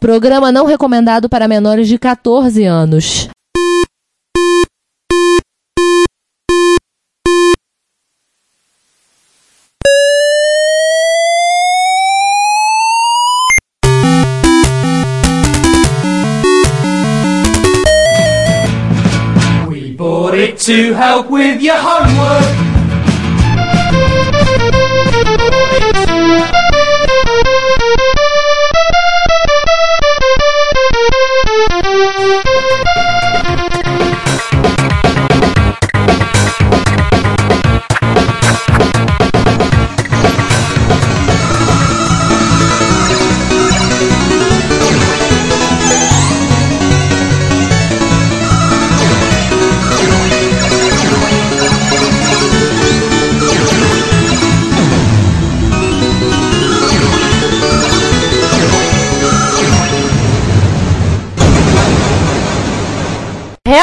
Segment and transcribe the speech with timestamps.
[0.00, 3.28] Programa não recomendado para menores de 14 anos.
[19.68, 22.59] We bought it to help with your homework.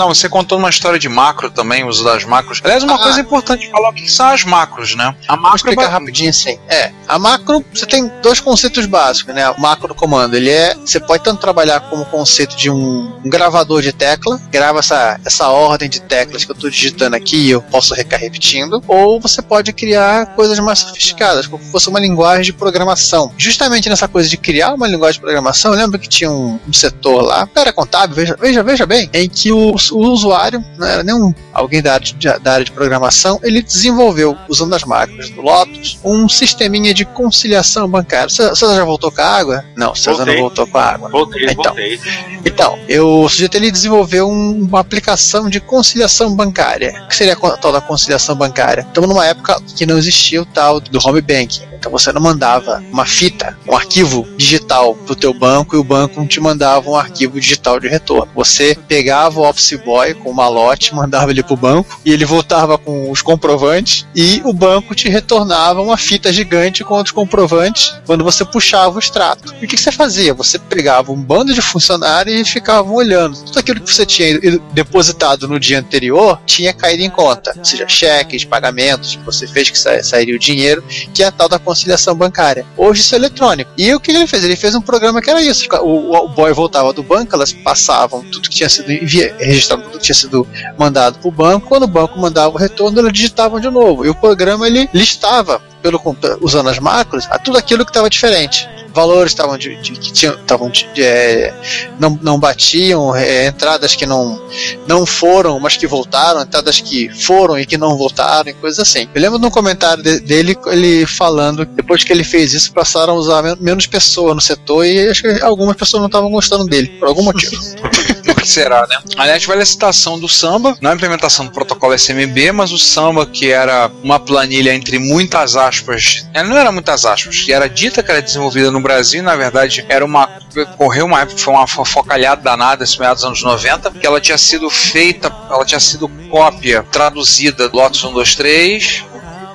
[0.00, 2.58] Não, você contou uma história de macro também, o uso das macros.
[2.64, 2.98] Aliás, uma Ah.
[3.02, 5.14] coisa importante falar o que são as macros, né?
[5.28, 6.58] A macro é explicar ba- rapidinho assim.
[6.70, 9.50] É, a macro, você tem dois conceitos básicos, né?
[9.50, 13.82] O macro comando, ele é, você pode tanto trabalhar como conceito de um, um gravador
[13.82, 17.60] de tecla, grava essa, essa ordem de teclas que eu estou digitando aqui e eu
[17.60, 22.44] posso ficar repetindo, ou você pode criar coisas mais sofisticadas, como se fosse uma linguagem
[22.44, 23.30] de programação.
[23.36, 27.20] Justamente nessa coisa de criar uma linguagem de programação, lembra que tinha um, um setor
[27.20, 31.14] lá, era contábil, veja, veja, veja bem, em que o, o usuário, não era nem
[31.14, 35.40] um, alguém da área, de, da área de programação, ele desenvolveu, usando as máquinas do
[35.42, 38.28] Lotus, um sisteminha de conciliação bancária.
[38.28, 39.64] Você, já voltou com a água?
[39.76, 41.08] Não, você não voltou com a água.
[41.08, 41.64] Voltei, Então.
[41.64, 42.00] voltei.
[42.44, 47.02] Então, eu, o sujeito ele desenvolveu um- uma aplicação de conciliação bancária.
[47.04, 48.82] O que seria a tal da conciliação bancária?
[48.82, 51.62] Estamos numa época que não existia o tal do home banking.
[51.80, 56.20] Então você não mandava uma fita, um arquivo digital pro teu banco e o banco
[56.20, 58.30] não te mandava um arquivo digital de retorno.
[58.34, 62.76] Você pegava o Office Boy com o malote, mandava ele pro banco e ele voltava
[62.78, 68.24] com os comprovantes e o banco te retornava uma fita gigante com os comprovantes quando
[68.24, 69.54] você puxava o extrato.
[69.60, 70.34] E o que você fazia?
[70.34, 73.36] Você pegava um bando de funcionários e ficavam olhando.
[73.44, 74.38] Tudo aquilo que você tinha
[74.72, 77.54] depositado no dia anterior tinha caído em conta.
[77.56, 80.82] Ou seja, cheques, pagamentos que você fez que sa- sairia o dinheiro,
[81.14, 82.64] que é a tal da conciliação bancária.
[82.76, 83.70] Hoje isso é eletrônico.
[83.76, 84.44] E o que ele fez?
[84.44, 85.66] Ele fez um programa que era isso.
[85.82, 90.04] O, boy voltava do banco, elas passavam tudo que tinha sido envia, registrado, tudo que
[90.04, 90.46] tinha sido
[90.78, 91.68] mandado para o banco.
[91.68, 94.04] Quando o banco mandava o retorno, eles digitavam de novo.
[94.04, 96.00] E o programa ele listava pelo
[96.42, 98.68] usando as macros a tudo aquilo que estava diferente.
[98.92, 101.54] Valores estavam de, de- que tinham estavam de- é,
[101.98, 104.38] não, não batiam, é, entradas que não
[104.86, 109.08] não foram, mas que voltaram, entradas que foram e que não voltaram, e coisas assim.
[109.14, 112.72] Eu lembro de um comentário de- dele ele falando que depois que ele fez isso
[112.72, 116.30] passaram a usar men- menos pessoas no setor e acho que algumas pessoas não estavam
[116.30, 117.62] gostando dele por algum motivo.
[118.40, 118.96] Que será, né?
[119.16, 123.26] Aliás, vale a citação do samba, não a implementação do protocolo SMB, mas o samba,
[123.26, 128.22] que era uma planilha entre muitas aspas, não era muitas aspas, era dita que era
[128.22, 130.28] desenvolvida no Brasil, na verdade, era uma.
[130.76, 134.38] Correu uma época, foi uma fofocalhada danada, esse meados dos anos 90, que ela tinha
[134.38, 139.04] sido feita, ela tinha sido cópia, traduzida do Lotus 123,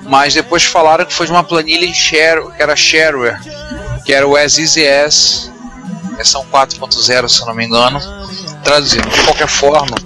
[0.02, 3.38] mas depois falaram que foi de uma planilha em share, que era shareware,
[4.04, 4.56] que era o As,
[6.16, 8.00] versão 4.0, se eu não me engano
[8.66, 9.08] traduzindo.
[9.08, 9.96] De qualquer forma,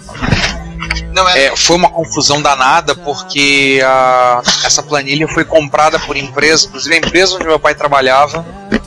[1.12, 6.94] Não é, foi uma confusão danada porque a- essa planilha foi comprada por empresa, inclusive
[6.94, 8.44] a empresa onde meu pai trabalhava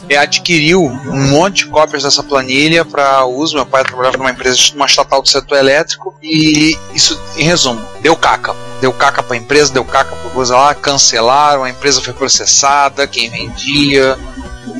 [0.09, 3.55] é, adquiriu um monte de cópias dessa planilha para uso.
[3.55, 8.15] Meu pai trabalhava numa empresa, numa estatal do setor elétrico e isso, em resumo, deu
[8.15, 8.55] caca.
[8.81, 13.07] Deu caca para a empresa, deu caca para coisa lá, cancelaram, a empresa foi processada,
[13.07, 14.17] quem vendia.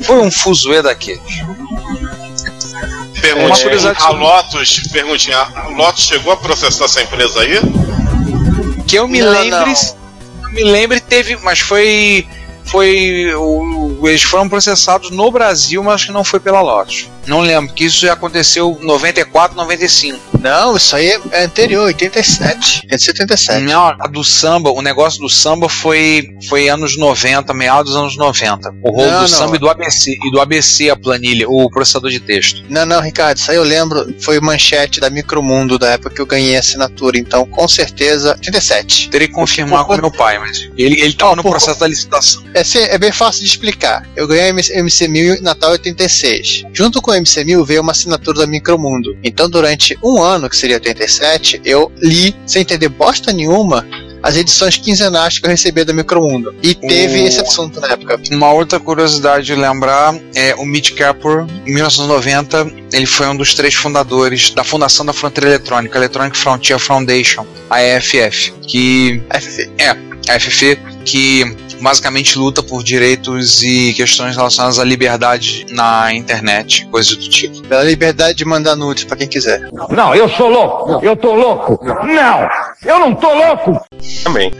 [0.02, 1.20] Foi um fuzuê daqueles.
[3.24, 7.58] Perguntinha, curiosidade a Lotus, perguntinha, a Lotus chegou a processar essa empresa aí?
[8.86, 9.50] Que eu me Não, lembre.
[9.50, 9.66] não.
[9.68, 11.36] eu Me lembre, teve.
[11.36, 12.26] Mas foi.
[12.66, 13.34] Foi.
[13.34, 17.08] O, eles foram processados no Brasil, mas que não foi pela Lotus.
[17.26, 20.38] Não lembro, que isso já aconteceu em 94, 95.
[20.40, 22.86] Não, isso aí é anterior, 87.
[22.90, 23.62] É de 77.
[23.62, 28.16] Não, a do samba, o negócio do samba foi, foi anos 90, meados dos anos
[28.16, 28.74] 90.
[28.82, 29.28] O rolo Não, do não.
[29.28, 32.62] samba e do ABC, e do ABC a planilha, o processador de texto.
[32.68, 36.26] Não, não, Ricardo, isso aí eu lembro, foi manchete da Micromundo da época que eu
[36.26, 39.08] ganhei a assinatura, então com certeza 87.
[39.08, 42.42] Teria que confirmar com meu pai, mas ele, ele tava Ó, no processo da licitação.
[42.54, 44.08] É, é bem fácil de explicar.
[44.14, 46.64] Eu ganhei MC, MC1000 em Natal 86.
[46.72, 49.18] Junto com o MC1000 veio uma assinatura da Micromundo.
[49.24, 53.84] Então durante um ano, que seria 87, eu li, sem entender bosta nenhuma,
[54.24, 56.54] as edições quinzenais que eu recebia da Micromundo.
[56.62, 58.18] E teve O- esse assunto na época.
[58.32, 63.54] Uma outra curiosidade de lembrar é o Mitch Kapor, em 1990, ele foi um dos
[63.54, 69.70] três fundadores da Fundação da Fronteira Eletrônica, Electronic Frontier Foundation, a EFF, que FF.
[70.28, 71.44] a FF que
[71.82, 77.60] basicamente luta por direitos e questões relacionadas à liberdade na internet, coisas do tipo.
[77.68, 79.60] Pela liberdade de mandar nudes pra quem quiser.
[79.90, 81.04] Não, eu sou louco.
[81.04, 81.78] Eu tô louco.
[81.84, 82.48] Não,
[82.84, 83.80] eu não tô louco.
[84.22, 84.52] Também.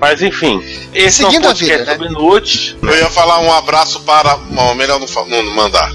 [0.00, 0.62] Mas enfim,
[0.94, 1.92] esse Seguindo é a um podcast vida, né?
[1.92, 2.76] sobre nudes.
[2.82, 4.36] Eu ia falar um abraço para.
[4.50, 5.92] Não, melhor não, fa- não mandar.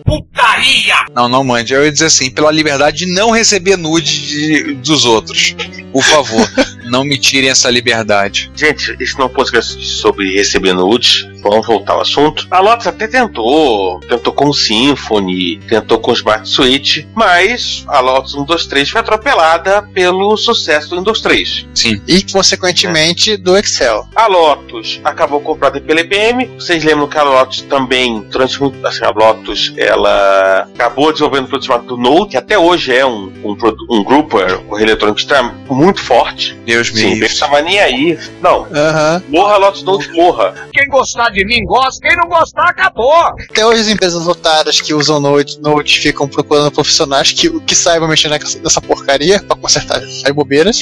[1.15, 1.73] Não, não mande.
[1.73, 5.55] Eu ia dizer assim, pela liberdade de não receber nude de- dos outros.
[5.91, 6.47] Por favor,
[6.85, 8.51] não me tirem essa liberdade.
[8.55, 11.27] Gente, esse não é um podcast sobre receber nudes.
[11.41, 12.47] Vamos voltar ao assunto.
[12.49, 13.99] A Lotus até tentou.
[13.99, 19.83] Tentou com o Symfony, tentou com o Smart Switch, mas a Lotus 123 foi atropelada
[19.93, 21.67] pelo sucesso do Windows 3.
[21.75, 22.01] Sim.
[22.07, 24.07] E, consequentemente, do Excel.
[24.15, 26.47] A Lotus acabou comprada pela IBM.
[26.55, 28.85] Vocês lembram que a Lotus também, durante muito.
[28.85, 33.31] Assim, a Lotus ela acabou desenvolvendo um produto chamado Node, que até hoje é um,
[33.43, 33.57] um,
[33.89, 36.57] um grupo, é, um correio eletrônico está muito forte.
[36.75, 38.17] Deus me Sim, ele estava nem aí.
[38.41, 39.23] Não, Aham.
[39.29, 40.53] morra Lotus Node, morra.
[40.73, 43.13] Quem gostar de mim gosta, quem não gostar acabou.
[43.49, 48.07] Até hoje as empresas otárias que usam Node, Node ficam procurando profissionais que, que saibam
[48.09, 50.77] mexer nessa, porcaria pra consertar as bobeiras.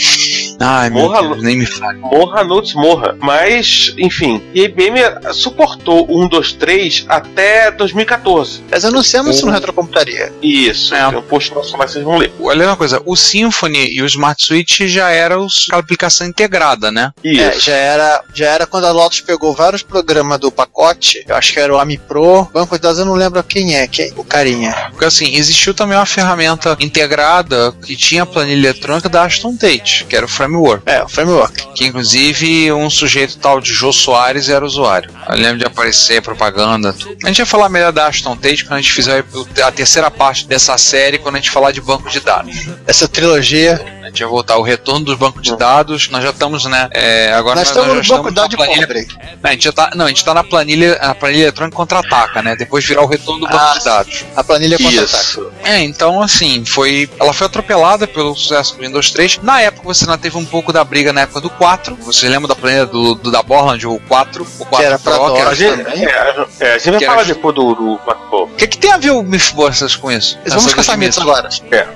[0.59, 1.99] Ai, meu Morra, Deus, nem me fale.
[1.99, 3.15] Morra Notes morra.
[3.19, 4.99] Mas, enfim, e a IBM
[5.33, 8.63] suportou o 1, 2, 3 até 2014.
[8.71, 10.31] Mas anunciamos isso no Retrocomputaria.
[10.41, 11.09] Isso, É.
[11.09, 12.31] tem um post nosso que vocês vão ler.
[12.39, 17.11] Olha uma coisa, o Symfony e o Smart Switch já eram os- aplicação integrada, né?
[17.23, 17.41] Isso.
[17.41, 21.23] É, já era, já era quando a Lotus pegou vários programas do pacote.
[21.27, 22.49] Eu acho que era o AMI Pro.
[22.53, 24.73] Banco de dados eu não lembro quem é, quem, o carinha.
[24.89, 30.05] Porque assim, existiu também uma ferramenta integrada que tinha a planilha eletrônica da Aston Tate,
[30.05, 30.83] que era o Framework.
[30.89, 31.73] É, o framework.
[31.75, 35.11] Que inclusive um sujeito tal de Jô Soares era usuário.
[35.29, 36.93] Eu lembro de aparecer propaganda.
[36.93, 37.17] tudo.
[37.23, 39.23] A gente vai falar melhor da Aston Tate quando a gente fizer
[39.63, 42.67] a terceira parte dessa série, quando a gente falar de banco de dados.
[42.87, 43.83] Essa trilogia.
[44.01, 45.72] A gente vai voltar o retorno dos bancos de dados.
[46.11, 46.87] Nós já estamos, né?
[46.91, 48.87] é, agora Nós nós, estamos já no estamos banco de na dados planilha.
[48.87, 49.07] pobre.
[49.41, 52.41] Não, a gente já tá, não, a gente tá na planilha, a planilha eletrônica contra-ataca,
[52.41, 52.55] né?
[52.55, 54.25] Depois virar o retorno do banco Ah, de dados.
[54.35, 55.23] A planilha contra-ataque.
[55.23, 55.51] Isso.
[55.63, 57.09] É, então assim, foi.
[57.19, 59.39] Ela foi atropelada pelo sucesso do Windows 3.
[59.41, 61.95] Na época você ainda teve um pouco da briga na época do 4.
[62.01, 65.23] Você lembra da planilha do, do da Borland, o 4, o 4 era pra Pro,
[65.25, 66.05] que DOS era A gente, também?
[66.05, 68.53] é, a- é, a gente vai Que falar era- depois do, do MacBook.
[68.53, 70.37] O que, que tem a ver o Mythbusters com isso?
[70.47, 71.49] Vamos Essa caçar mitos agora.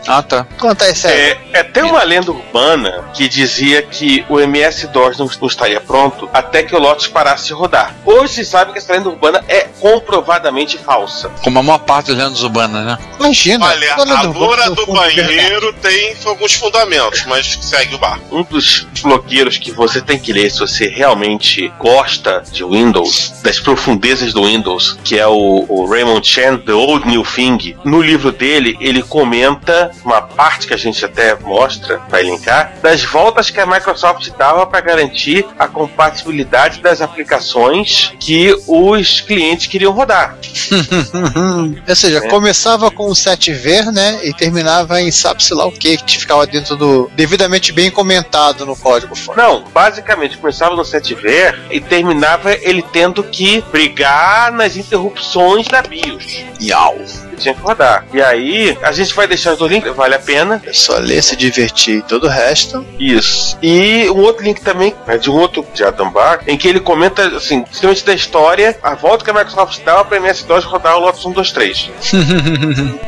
[0.08, 0.46] Ah, tá.
[0.60, 1.20] Conta essa aí.
[1.20, 6.30] É, é até uma lenda urbana que dizia que o MS-DOS não, não estaria pronto
[6.34, 7.96] até que o Lotus parasse de rodar.
[8.06, 11.30] Hoje se sabe que essa lenda urbana é comprovadamente falsa.
[11.44, 12.98] Como a maior parte dos lendas urbanas, né?
[13.20, 13.66] Imagina.
[13.66, 18.20] Olha, a loura do- do banheiro tem alguns fundamentos, mas segue o bar.
[18.32, 23.60] Um dos blogueiros que você tem que ler se você realmente gosta de Windows, das
[23.60, 27.76] profundezas do Windows, que é o, o Raymond Chan, The Old New Thing.
[27.84, 33.04] No livro dele, ele comenta uma parte que a gente até mostra, vai linkar, das
[33.04, 39.92] voltas que a Microsoft dava para garantir a compatibilidade das aplicações que os clientes queriam
[39.92, 40.38] rodar.
[41.90, 42.28] Ou seja, É.
[42.30, 44.20] começava com o 7V, né?
[44.24, 47.10] E terminava em sabe-se lá o que, que ficava dentro do.
[47.16, 49.38] devidamente bem comentado no código fonte.
[49.40, 56.46] Não, basicamente começava no 7V e terminava ele tendo que brigar nas interrupções da BIOS.
[56.62, 56.96] Iau.
[57.38, 58.04] Ele tinha que rodar.
[58.12, 60.62] E aí, a gente vai deixar os dois links, vale a pena.
[60.66, 62.84] É só ler, se divertir e todo o resto.
[63.00, 63.58] Isso.
[63.62, 66.80] E um outro link também, é de um outro de Adam Bar, em que ele
[66.80, 71.00] comenta, assim, simplesmente da história, a volta que a Microsoft dava pra MS-DOS rodar o
[71.00, 71.90] Lotus 1, 2, 3.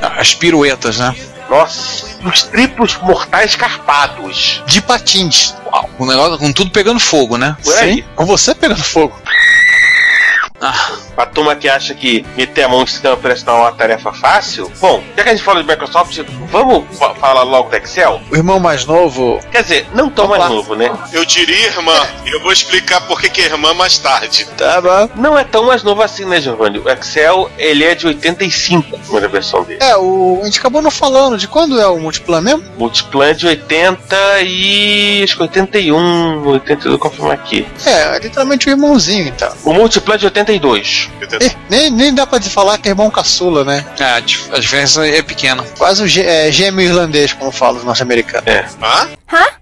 [0.02, 1.16] As piruetas, né?
[1.50, 4.62] Nossa, os triplos mortais carpados.
[4.68, 5.56] De patins.
[5.66, 5.90] Uau.
[5.98, 7.58] O negócio com tudo pegando fogo, né?
[7.64, 8.06] Por aí.
[8.16, 9.20] Com você pegando fogo.
[10.62, 14.14] Ah, A turma que acha que meter a mão em sistema operacional é uma tarefa
[14.14, 14.72] fácil.
[14.80, 16.18] Bom, já que a gente falou de Microsoft,
[16.50, 18.22] vamos fa- falar logo do Excel?
[18.32, 19.40] O irmão mais novo.
[19.52, 20.90] Quer dizer, não tão mais novo, né?
[21.12, 24.46] Eu diria irmã, e eu vou explicar por que que é irmã mais tarde.
[24.58, 25.10] Tá bom.
[25.16, 26.80] Não é tão mais novo assim, né, Giovanni?
[26.80, 29.80] O Excel, ele é de 85, a primeira versão dele.
[29.84, 32.64] É, o, a gente acabou não falando de quando é o multiplan mesmo?
[32.78, 35.22] Multiplan é de 80 e...
[35.24, 37.68] acho que 81, 82, vou confirmar aqui.
[37.86, 39.52] É, é literalmente o irmãozinho, então.
[39.66, 41.09] O Multiplan é de 82.
[41.42, 43.86] Ih, nem, nem dá pra falar que é irmão caçula, né?
[44.00, 45.64] é, a dif- a diferença é pequena.
[45.78, 48.48] Quase o gê- é, gêmeo irlandês, como falam os norte-americanos.
[48.82, 49.10] Hã?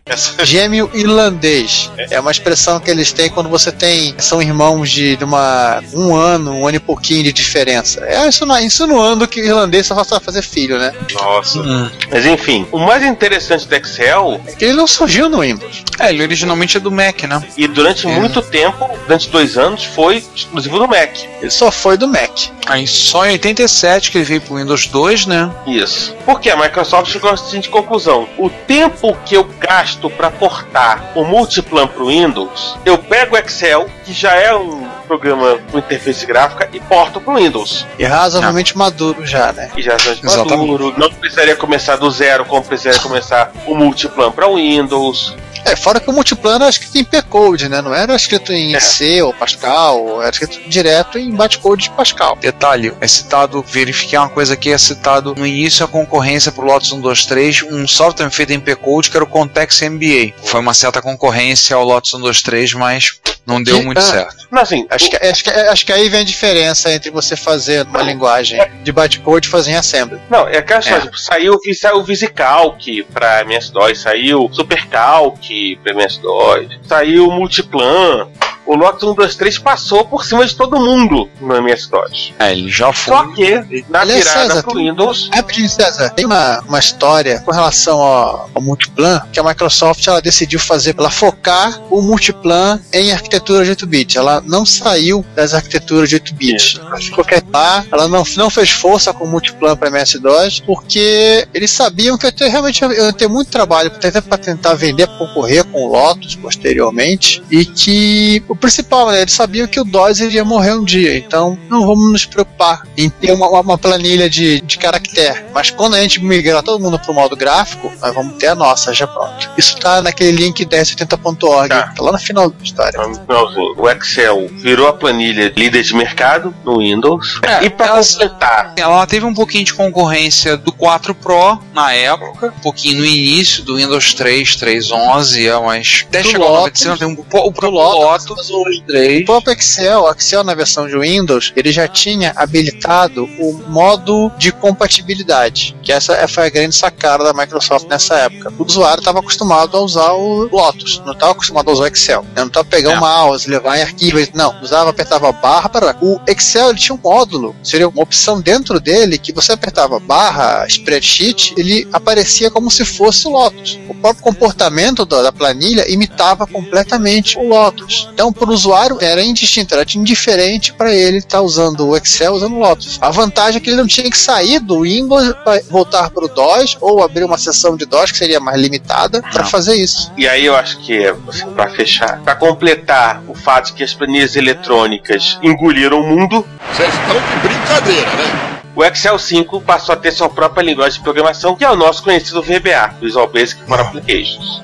[0.05, 0.45] Essa...
[0.45, 1.91] Gêmeo irlandês.
[2.09, 4.15] É uma expressão que eles têm quando você tem.
[4.17, 8.01] São irmãos de, de uma, um ano, um ano e pouquinho de diferença.
[8.05, 10.93] É insinu- insinuando que irlandês só vai fazer filho, né?
[11.13, 11.61] Nossa.
[12.09, 15.83] Mas enfim, o mais interessante do Excel, É que ele não surgiu no Windows.
[15.99, 17.43] É, ele originalmente é do Mac, né?
[17.57, 21.09] e durante muito tempo, durante dois anos, foi exclusivo do Mac.
[21.41, 22.31] Ele só foi do Mac.
[22.65, 25.51] Aí só em 87 que ele veio pro Windows 2, né?
[25.65, 26.15] Isso.
[26.25, 31.23] Porque a Microsoft chegou à seguinte conclusão: o tempo que eu gasto para portar o
[31.23, 36.25] Multiplan para o Windows, eu pego o Excel, que já é um programa com interface
[36.25, 37.85] gráfica, e porto para o Windows.
[37.97, 39.69] E razoavelmente maduro já, né?
[39.77, 44.47] E já é maduro, não precisaria começar do zero, como precisaria começar o Multiplan para
[44.47, 45.33] o Windows.
[45.65, 47.81] É, fora que o multiplano era escrito em P-Code, né?
[47.81, 48.79] Não era escrito em É.
[48.79, 52.37] C ou Pascal, era escrito direto em bytecode de Pascal.
[52.39, 56.89] Detalhe, é citado, verifiquei uma coisa aqui, é citado no início a concorrência pro Lotus
[56.89, 60.33] 123, um software feito em P-Code que era o Context MBA.
[60.43, 64.01] Foi uma certa concorrência ao Lotus 123, mas não deu Que- muito ah.
[64.01, 64.47] certo.
[64.51, 67.85] Não, assim, Acho que, acho, que, acho que aí vem a diferença entre você fazer
[67.87, 70.19] uma linguagem de bytecode e fazer em assembly.
[70.29, 70.99] Não, é aquela É.
[71.01, 75.39] tipo, saiu, saiu o VisiCalc pra MS-DOS, saiu SuperCalc
[75.83, 78.27] pra MS-DOS, saiu o Multiplan.
[78.67, 82.33] O Lotus 123 passou por cima de todo mundo no MS-DOS.
[82.37, 83.15] É, ele já foi.
[83.15, 87.39] Só que, na Aliás, virada César, pro tu- Windows, Rapidinho, César, tem uma, uma história
[87.39, 92.79] com relação ao, ao multiplan que a Microsoft ela decidiu fazer, ela focar o multiplan
[92.91, 94.17] em arquitetura de 8-bit.
[94.17, 96.79] Ela não saiu das arquiteturas de 8-bit.
[96.81, 101.47] Ela ficou quieta lá, ela não, não fez força com o multiplan para MS-DOS, porque
[101.53, 105.17] eles sabiam que eu ter, realmente eu ia ter muito trabalho para tentar vender, pra
[105.19, 110.19] concorrer com o Lotus posteriormente, e que o principal, né, eles sabiam que o DOS
[110.19, 114.59] iria morrer um dia, então não vamos nos preocupar em ter uma, uma- planilha de,
[114.61, 115.45] de caractere.
[115.53, 118.55] Mas quando a gente migrar todo mundo para o modo gráfico, nós vamos ter a
[118.55, 119.51] nossa já pronta.
[119.57, 121.93] Isso tá naquele link 1080.org, Tá.
[121.95, 123.07] tá lá no final da história.
[123.07, 127.39] no finalzinho, o Excel virou a planilha líder de mercado no Windows.
[127.43, 132.53] É, e para completar, Ela teve um pouquinho de concorrência do 4 Pro na época,
[132.57, 136.85] um pouquinho no início do Windows 3, 3.11, é, mas até Do chegou a Lotus.
[136.85, 139.21] 900, tem um, o próprio Lotus, Lotus, o 3.
[139.21, 144.31] O próprio Excel, o Excel na versão de Windows, ele já tinha habilitado o modo
[144.37, 148.51] de compatibilidade, que essa é- foi a grande sacada da Microsoft nessa época.
[148.57, 152.21] O usuário estava acostumado a usar o Lotus, não estava acostumado a usar o Excel.
[152.31, 152.97] Ele não estava pegando É.
[152.97, 155.95] o mouse, levar em arquivo, ele- não, usava, apertava barra para.
[156.01, 160.65] O Excel ele tinha um módulo, seria uma opção dentro dele que você apertava barra
[160.67, 163.79] spreadsheet, ele aparecia como se fosse o Lotus.
[163.89, 168.09] O próprio comportamento da, da planilha imitava completamente o Lotus.
[168.13, 172.55] Então, para o usuário era indistinto, era indiferente para ele estar usando o Excel usando
[172.55, 172.97] o Lotus.
[173.01, 176.27] A vantagem é que ele não tinha que sair do Windows para voltar para o
[176.27, 180.11] DOS ou abrir uma seção de DOS que seria mais limitada para fazer isso.
[180.17, 184.35] e aí eu acho que assim, para fechar, para completar o fato que as planilhas
[184.35, 188.47] eletrônicas engoliram o mundo, Vocês estão de brincadeira, né?
[188.75, 192.03] O Excel 5 passou a ter sua própria linguagem de programação, que é o nosso
[192.03, 194.61] conhecido VBA, Visual Basic for Applications.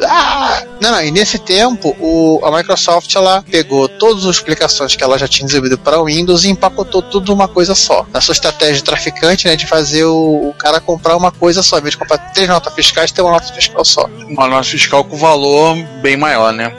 [0.00, 0.62] Ah!
[0.80, 5.18] Não, não, e nesse tempo o, a Microsoft ela pegou todas as aplicações que ela
[5.18, 8.06] já tinha desenvolvido para o Windows e empacotou tudo numa coisa só.
[8.12, 11.78] Na sua estratégia de traficante, né, de fazer o, o cara comprar uma coisa só,
[11.78, 15.04] em vez de comprar três notas fiscais, ter uma nota fiscal só, Uma nota fiscal
[15.04, 16.72] com valor bem maior, né?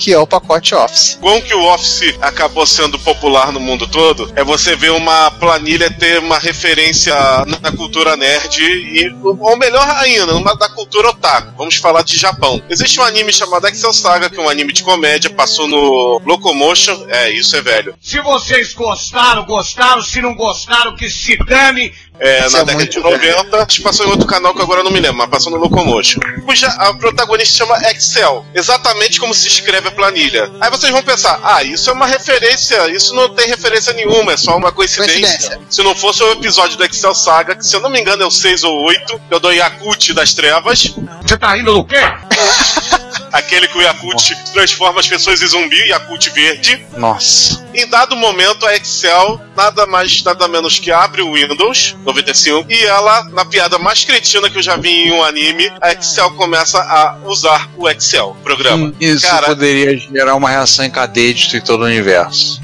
[0.00, 1.18] que é o pacote Office.
[1.20, 5.90] Como que o Office acabou sendo popular no mundo todo, é você ver uma planilha
[5.90, 7.14] ter uma referência
[7.60, 11.52] na cultura nerd e, ou melhor ainda, numa da cultura otaku.
[11.58, 12.62] Vamos falar de Japão.
[12.70, 17.06] Existe um anime chamado Excel Saga, que é um anime de comédia, passou no Locomotion.
[17.08, 17.94] É, isso é velho.
[18.00, 20.02] Se vocês gostaram, gostaram.
[20.02, 21.92] Se não gostaram, que se dane.
[22.20, 24.84] É, na é década de 90, acho que passou em outro canal que agora eu
[24.84, 26.20] não me lembro, mas passou no Locomotion.
[26.44, 30.50] Cuja a protagonista chama Excel, exatamente como se escreve a planilha.
[30.60, 34.36] Aí vocês vão pensar, ah, isso é uma referência, isso não tem referência nenhuma, é
[34.36, 35.20] só uma coincidência.
[35.20, 35.60] Coincidência.
[35.70, 38.26] Se não fosse o episódio do Excel Saga, que se eu não me engano é
[38.26, 41.96] o 6 ou 8, eu dou Yakut das trevas, Você tá rindo do quê?
[43.32, 46.84] aquele que o Yakut transforma as pessoas em zumbi, Yakut verde.
[46.96, 47.64] Nossa.
[47.74, 52.84] Em dado momento, a Excel nada mais, nada menos que abre o Windows 95 e
[52.84, 56.78] ela, na piada mais cretina que eu já vi em um anime, a Excel começa
[56.78, 58.86] a usar o Excel, programa.
[58.86, 62.60] Hum, Isso Cara- poderia gerar uma reação em cadeia de todo o universo.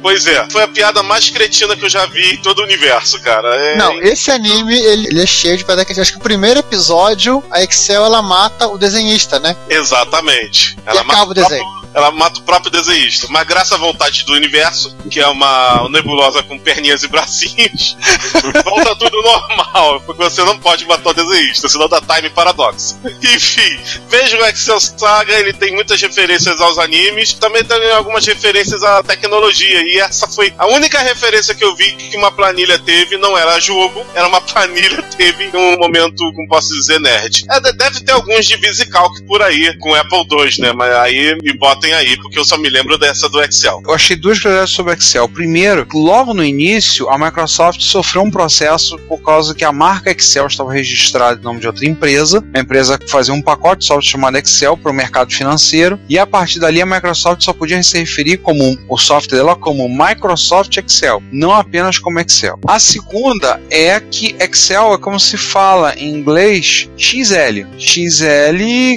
[0.00, 3.20] Pois é, foi a piada mais cretina que eu já vi em todo o universo,
[3.20, 3.48] cara.
[3.54, 6.60] É- Não, esse anime ele, ele é cheio de pedra que acho que o primeiro
[6.60, 9.56] episódio a Excel ela mata o desenhista, né?
[9.68, 10.76] Exatamente.
[10.86, 11.77] e acaba o desenho.
[11.94, 13.26] Ela mata o próprio desenhista.
[13.30, 17.96] Mas graças à vontade do universo, que é uma nebulosa com perninhas e bracinhos,
[18.64, 20.00] volta tudo normal.
[20.00, 22.98] Porque você não pode matar o desenhista, senão dá time paradoxo.
[23.22, 23.78] Enfim,
[24.08, 29.02] veja o Excel Saga, ele tem muitas referências aos animes, também tem algumas referências à
[29.02, 29.82] tecnologia.
[29.82, 33.58] E essa foi a única referência que eu vi que uma planilha teve, não era
[33.60, 37.44] jogo, era uma planilha teve um momento, como posso dizer, nerd.
[37.50, 40.72] É, deve ter alguns de VisiCalc por aí, com Apple II, né?
[40.72, 43.80] Mas aí me botem aí, porque eu só me lembro dessa do Excel.
[43.86, 45.28] Eu achei duas curiosidades sobre Excel.
[45.28, 50.46] Primeiro, logo no início, a Microsoft sofreu um processo por causa que a marca Excel
[50.48, 54.36] estava registrada em nome de outra empresa, a empresa fazia um pacote de software chamado
[54.36, 58.38] Excel para o mercado financeiro, e a partir dali a Microsoft só podia se referir
[58.38, 62.58] como o software dela como Microsoft Excel, não apenas como Excel.
[62.66, 67.66] A segunda é que Excel é como se fala em inglês XL.
[67.78, 68.24] XL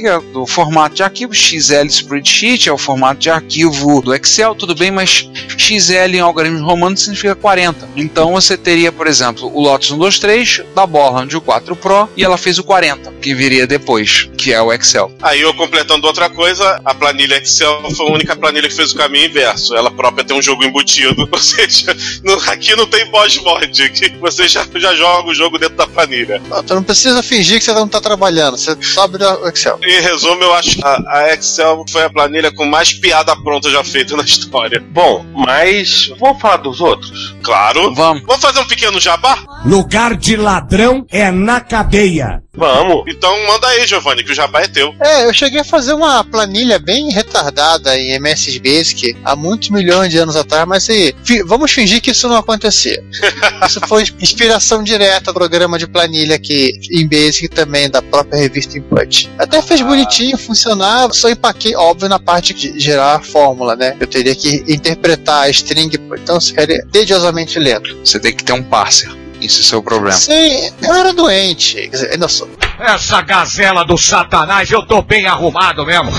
[0.06, 4.74] é do formato de arquivo, XL Spreadsheet é o formato de arquivo do Excel, tudo
[4.74, 7.90] bem, mas XL em algoritmos romanos significa 40.
[7.96, 12.38] Então você teria, por exemplo, o Lotus 123 da Borland o 4 Pro e ela
[12.38, 15.12] fez o 40, que viria depois, que é o Excel.
[15.22, 18.96] Aí eu completando outra coisa, a planilha Excel foi a única planilha que fez o
[18.96, 19.76] caminho inverso.
[19.76, 24.10] Ela própria tem um jogo embutido, ou seja, no, aqui não tem boss mod, aqui
[24.20, 26.42] você já, já joga o jogo dentro da planilha.
[26.50, 29.80] Não, tu não precisa fingir que você não tá trabalhando, você sobe o Excel.
[29.84, 33.72] Em resumo, eu acho que a, a Excel foi a planilha com mais piada pronta
[33.72, 34.80] já feita na história.
[34.92, 37.36] Bom, mas vamos falar dos outros?
[37.42, 37.92] Claro.
[37.96, 38.22] Vamos.
[38.24, 39.36] Vamos fazer um pequeno jabá?
[39.66, 42.44] Lugar de ladrão é na cadeia.
[42.54, 43.06] Vamos.
[43.08, 44.94] Então manda aí, Giovanni, que o jabá é teu.
[45.02, 50.10] É, eu cheguei a fazer uma planilha bem retardada em MS Basic há muitos milhões
[50.12, 53.02] de anos atrás, mas aí, fi- vamos fingir que isso não acontecia.
[53.66, 58.78] isso foi inspiração direta ao programa de planilha aqui em Basic também da própria revista
[58.78, 59.30] Input.
[59.40, 63.96] Até fez bonitinho, funcionava, só empaquei, óbvio, na parte de gerar a fórmula, né?
[64.00, 67.98] Eu teria que interpretar a string, então seria tediosamente lento.
[68.04, 69.12] Você tem que ter um parser.
[69.42, 70.16] Isso é o seu problema.
[70.16, 72.48] Sim, eu era doente, quer dizer, ainda sou.
[72.80, 76.12] Essa gazela do satanás, eu tô bem arrumado mesmo.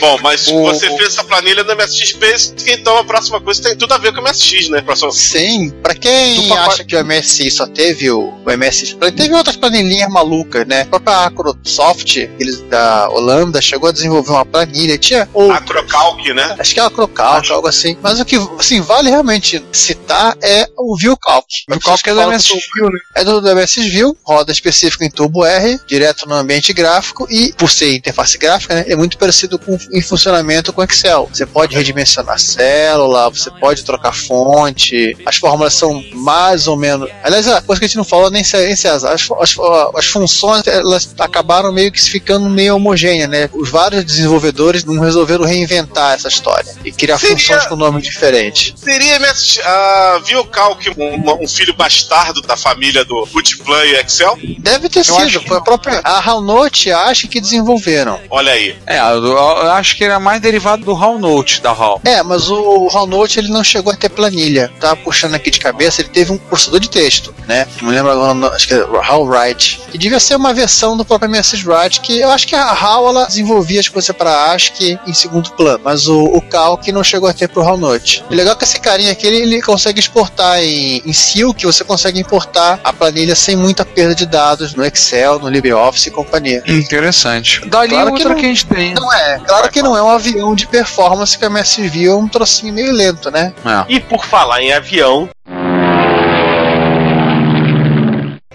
[0.00, 3.76] Bom, mas O- você o- fez essa planilha no MSX então a próxima coisa tem
[3.76, 4.80] tudo a ver com o MSX, né?
[4.80, 5.10] Próxima...
[5.12, 9.56] Sim, pra quem pacote- acha que o MSI só teve o, o MSI, teve outras
[9.56, 10.82] planilhinhas malucas, né?
[10.82, 16.56] A própria Acrosoft, eles da Holanda, chegou a desenvolver uma planilha, tinha ou Acrocalc, né?
[16.58, 17.96] Acho que é Acrocalc, algo assim.
[18.02, 21.46] Mas o que assim, vale realmente citar é o ViewCalc.
[21.70, 25.10] O Calc é do MSX, que o- É do, do MS View, roda específico em
[25.10, 29.58] Turbo R, direto no ambiente gráfico e, por ser interface gráfica, né, é muito parecido
[29.58, 31.28] com, em funcionamento com Excel.
[31.32, 37.08] Você pode redimensionar célula, você pode trocar fonte, as fórmulas são mais ou menos.
[37.22, 39.56] Aliás, a coisa que a gente não falou nem se, nem se as, as, as,
[39.96, 43.50] as funções elas acabaram meio que ficando meio homogêneas, né?
[43.52, 48.74] Os vários desenvolvedores não resolveram reinventar essa história e criar Seria- funções com nome diferente.
[48.76, 49.18] Seria
[49.64, 54.38] a ViewCalc um, um filho bastardo da família do Bootplan e Excel?
[54.58, 56.00] Deve ter sido, acho que- foi a própria.
[56.04, 58.20] A Hownote acho que desenvolveram.
[58.30, 58.76] Olha aí.
[58.86, 62.00] É, eu, acho que ele é mais derivado do HAL Note da HAL.
[62.04, 64.70] É, mas o Hownote ele não chegou a ter planilha.
[64.80, 67.66] Tava puxando aqui de cabeça, ele teve um processador de texto, né?
[67.82, 69.80] Não lembro agora, acho que é HowWrite.
[69.90, 73.08] Que devia ser uma versão do próprio MSX Write, que eu acho que a HAL
[73.08, 77.28] ela desenvolvia as coisas para ASCII em segundo plano, mas o, o Calc não chegou
[77.28, 78.24] a ter pro Hownote.
[78.30, 82.20] E legal que esse carinha aqui ele, ele consegue exportar em, em Silk, você consegue
[82.20, 86.62] importar a planilha sem muita perda de dados no Excel, no LibreOffice e companhia.
[86.66, 87.60] Interessante.
[87.66, 88.89] Dali Claro que outra não- que a gente tem.
[88.94, 92.16] Não é, claro que não é um avião de performance que a MS View é
[92.16, 93.52] um trocinho meio lento, né?
[93.64, 93.92] É.
[93.92, 95.28] E por falar em avião,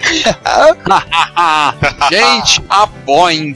[2.11, 3.55] Gente, a Boeing.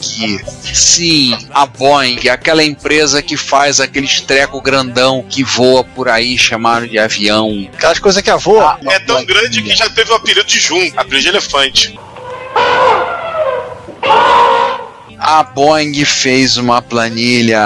[0.73, 6.87] Sim, a Boeing, aquela empresa que faz aqueles treco grandão que voa por aí chamado
[6.87, 7.69] de avião.
[7.73, 8.79] Aquelas coisas que a voa.
[8.87, 11.99] É tão grande que já teve o apelido de Jun, apelido de elefante.
[15.19, 17.59] A Boeing fez uma planilha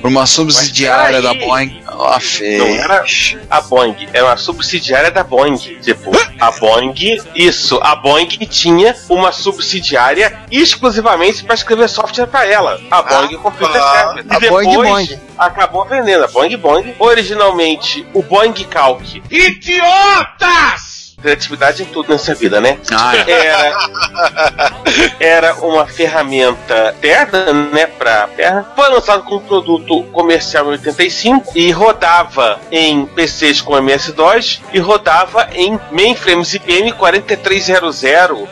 [0.00, 1.34] para uma subsidiária da.
[1.34, 1.82] Boeing.
[1.86, 2.58] Ela fez.
[2.58, 3.04] não era
[3.50, 5.56] a Boeing, era uma subsidiária da Boeing.
[5.56, 6.94] Tipo, a Boeing,
[7.34, 12.80] isso, a Boeing tinha uma subsidiária exclusivamente para escrever software para ela.
[12.90, 14.28] A Boeing Computer ah, Service.
[14.30, 15.20] E a depois Boeing Boeing.
[15.36, 16.94] acabou vendendo a Boeing Boeing.
[16.98, 20.89] Originalmente, o Boeing Calc Idiotas!
[21.20, 22.78] Criatividade em tudo nessa vida, né?
[22.92, 23.46] Ah, é.
[23.46, 24.72] Era,
[25.18, 28.72] era uma ferramenta terna, né, pra terra.
[28.74, 35.48] Foi lançado como produto comercial em 85 e rodava em PCs com MS-DOS e rodava
[35.52, 38.02] em mainframes IBM 4300,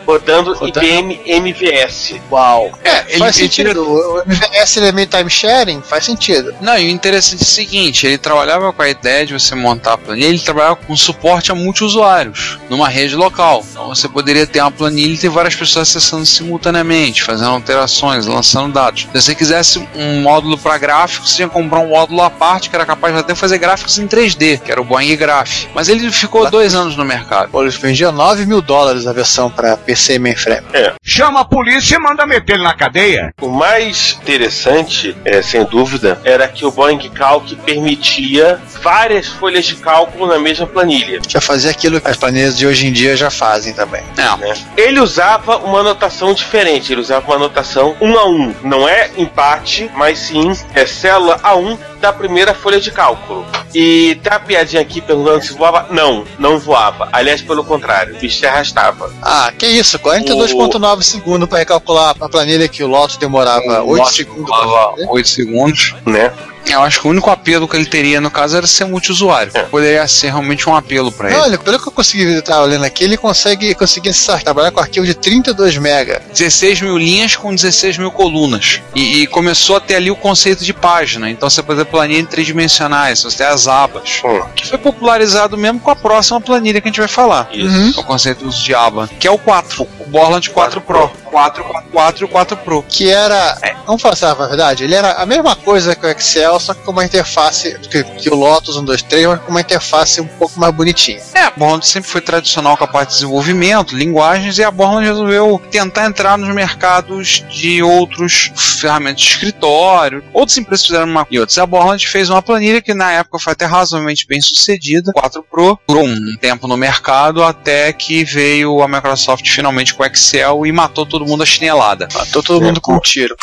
[0.05, 0.85] rodando, Rodando.
[0.85, 2.15] IBM MVS.
[2.31, 2.71] Uau.
[2.83, 3.81] É, ele- faz sentido.
[3.89, 6.53] O MVS ele é meio time sharing, faz sentido.
[6.61, 9.93] Não, e o interessante é o seguinte, ele trabalhava com a ideia de você montar
[9.93, 13.65] a planilha, ele trabalhava com suporte a multiusuários, numa rede local.
[13.71, 18.73] Então você poderia ter uma planilha e ter várias pessoas acessando simultaneamente, fazendo alterações, lançando
[18.73, 19.07] dados.
[19.13, 22.69] Se você quisesse um módulo para gráficos, você tinha que comprar um módulo à parte
[22.69, 25.65] que era capaz de até fazer gráficos em 3D, que era o Boeing Graph.
[25.73, 27.49] Mas ele ficou dois anos no mercado.
[27.49, 30.67] Pô, eles vendiam 9 mil dólares a versão pra PC e mainframe.
[31.03, 33.33] Chama a polícia e manda meter ele na cadeia.
[33.41, 39.75] O mais interessante, é, sem dúvida, era que o Boeing Calc permitia várias folhas de
[39.75, 41.19] cálculo na mesma planilha.
[41.27, 44.03] Já fazia aquilo que as planilhas de hoje em dia já fazem também.
[44.17, 44.37] É.
[44.37, 44.53] né?
[44.75, 48.55] Ele usava uma anotação diferente, ele usava uma anotação 1 a 1.
[48.63, 53.45] Não é empate, mas sim é célula A1 da primeira folha de cálculo.
[53.73, 55.87] E tem uma piadinha aqui perguntando se voava.
[55.91, 57.09] Não, não voava.
[57.11, 59.11] Aliás, pelo contrário, o bicho se arrastava.
[59.21, 64.15] Ah, que isso, 42.9 segundos pra recalcular a planilha que o Lotus demorava 8 Lotus
[64.15, 65.07] segundos pra levava fazer.
[65.09, 65.95] 8 segundos.
[66.05, 66.31] Né?
[66.67, 69.51] Eu acho que o único apelo que ele teria no caso era ser multiusuário.
[69.55, 69.63] É.
[69.63, 71.39] Poderia ser realmente um apelo para ele.
[71.39, 75.15] Olha, pelo que eu consegui estar olhando aqui, ele consegue, conseguir trabalhar com arquivo de
[75.15, 76.21] 32 mega.
[76.31, 78.81] 16 mil linhas com 16 mil colunas.
[78.93, 81.29] E, e começou a ter ali o conceito de página.
[81.29, 84.21] Então você pode ter planilha tridimensionais, você tem as abas.
[84.23, 84.41] Hum.
[84.55, 87.49] Que foi popularizado mesmo com a próxima planilha que a gente vai falar.
[87.51, 87.75] Isso.
[87.75, 87.89] Uhum.
[87.97, 91.11] O conceito de aba, que é o 4, o Borland 4 Pro.
[91.29, 92.83] 4, 4, 4 e o 4 Pro.
[92.83, 96.59] Que era, vamos falar assim, a verdade, ele era a mesma coisa que o Excel,
[96.59, 99.61] só que com uma interface, que, que o Lotus 1, 2, 3, mas com uma
[99.61, 101.21] interface um pouco mais bonitinha.
[101.33, 105.07] É, a Borland sempre foi tradicional com a parte de desenvolvimento, linguagens, e a Borland
[105.07, 110.23] resolveu tentar entrar nos mercados de outros ferramentas de escritório.
[110.33, 111.57] Outras empresas fizeram uma e outras.
[111.57, 115.79] A Borland fez uma planilha que na época foi até razoavelmente bem sucedida, 4 Pro,
[115.87, 120.71] durou um tempo no mercado até que veio a Microsoft finalmente com o Excel e
[120.71, 122.07] matou todo mundo a chinelada.
[122.13, 123.35] Matou todo mundo com um tiro.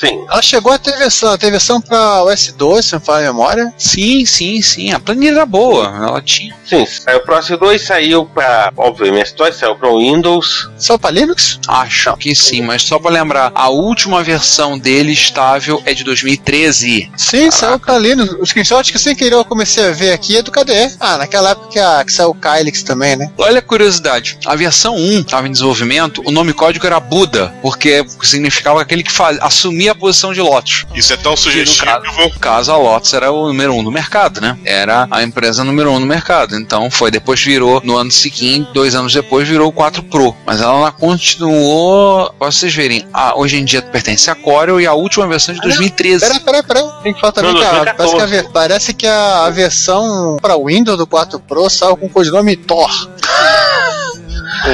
[0.00, 0.24] Sim.
[0.30, 3.74] Ela chegou a ter versão, teve versão pra OS2, se não falar a memória.
[3.76, 4.92] Sim, sim, sim.
[4.92, 5.84] A planilha era boa.
[5.88, 6.56] Ela tinha.
[6.64, 8.72] Sim, saiu pro OS2, saiu pra.
[8.76, 10.70] Óbvio, MS-DOS, saiu pro Windows.
[10.78, 11.58] Só pra Linux?
[11.68, 17.10] Acho que sim, mas só pra lembrar, a última versão dele estável é de 2013.
[17.16, 18.32] Sim, saiu pra Linux.
[18.40, 20.96] O screenshot que sem querer eu comecei a ver aqui é do KDE.
[20.98, 23.30] Ah, naquela época que, a, que saiu o Kylix também, né?
[23.36, 28.04] Olha a curiosidade, a versão 1 estava em desenvolvimento, o nome código era Buda, porque
[28.22, 30.84] significava aquele que faz, assumia a posição de Lotus.
[30.94, 31.84] Isso é tão sugestivo.
[31.84, 34.58] caso, no caso, a Lotus era o número 1 do mercado, né?
[34.64, 36.56] Era a empresa número 1 no mercado.
[36.56, 40.34] Então foi, depois virou, no ano seguinte, dois anos depois, virou o 4 Pro.
[40.46, 44.92] Mas ela continuou, pra vocês verem, a, hoje em dia pertence a Corel e a
[44.92, 46.20] última versão de 2013.
[46.20, 46.82] Pera, pera, pera.
[47.02, 48.16] Tem que falar também que a, 2014.
[48.16, 52.06] parece, que a, parece que a, a versão pra Windows do 4 Pro saiu com
[52.06, 52.90] o codinome Thor.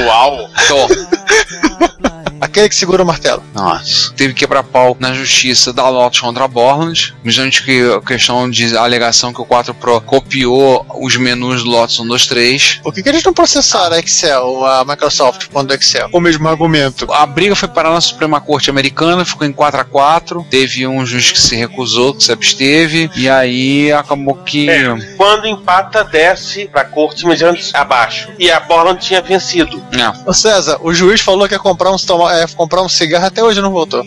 [0.07, 0.51] Uau!
[0.65, 0.89] Então,
[2.41, 3.43] Aquele que segura o martelo.
[3.55, 4.13] Nossa.
[4.15, 7.15] Teve que quebrar pau na justiça da Lotus contra a Borland.
[7.25, 11.99] Mediante que a questão de alegação que o 4 Pro copiou os menus do Lotus
[11.99, 12.81] 1, 2, 3.
[12.83, 16.09] Por que, que eles não processaram a Excel, a Microsoft, quando Excel?
[16.13, 17.11] O mesmo argumento.
[17.13, 21.05] A briga foi parar na Suprema Corte Americana, ficou em 4 a 4 Teve um
[21.07, 23.11] juiz que se recusou, que se absteve.
[23.17, 24.69] E aí acabou que.
[24.69, 24.85] É.
[25.17, 28.29] Quando empata, desce pra corte mediante abaixo.
[28.39, 29.83] E a Borland tinha vencido.
[29.93, 30.29] É.
[30.29, 33.43] Ô César, o juiz falou que ia comprar, uns toma- é, comprar um cigarro até
[33.43, 34.05] hoje não voltou.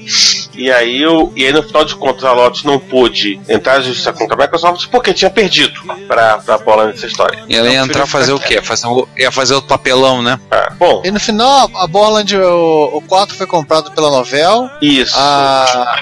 [0.54, 3.82] E aí, o, e aí no final de contas, a Lotus não pôde entrar na
[3.82, 7.44] justiça contra a Microsoft porque tinha perdido pra, pra Borland nessa história.
[7.48, 8.62] E ela ia entrar fazer o quê?
[8.62, 10.40] Fazer o, ia fazer o papelão, né?
[10.52, 14.70] Ah, bom, E no final, a Borland, o, o 4 foi comprado pela Novel.
[14.82, 15.14] isso.
[15.16, 15.96] A...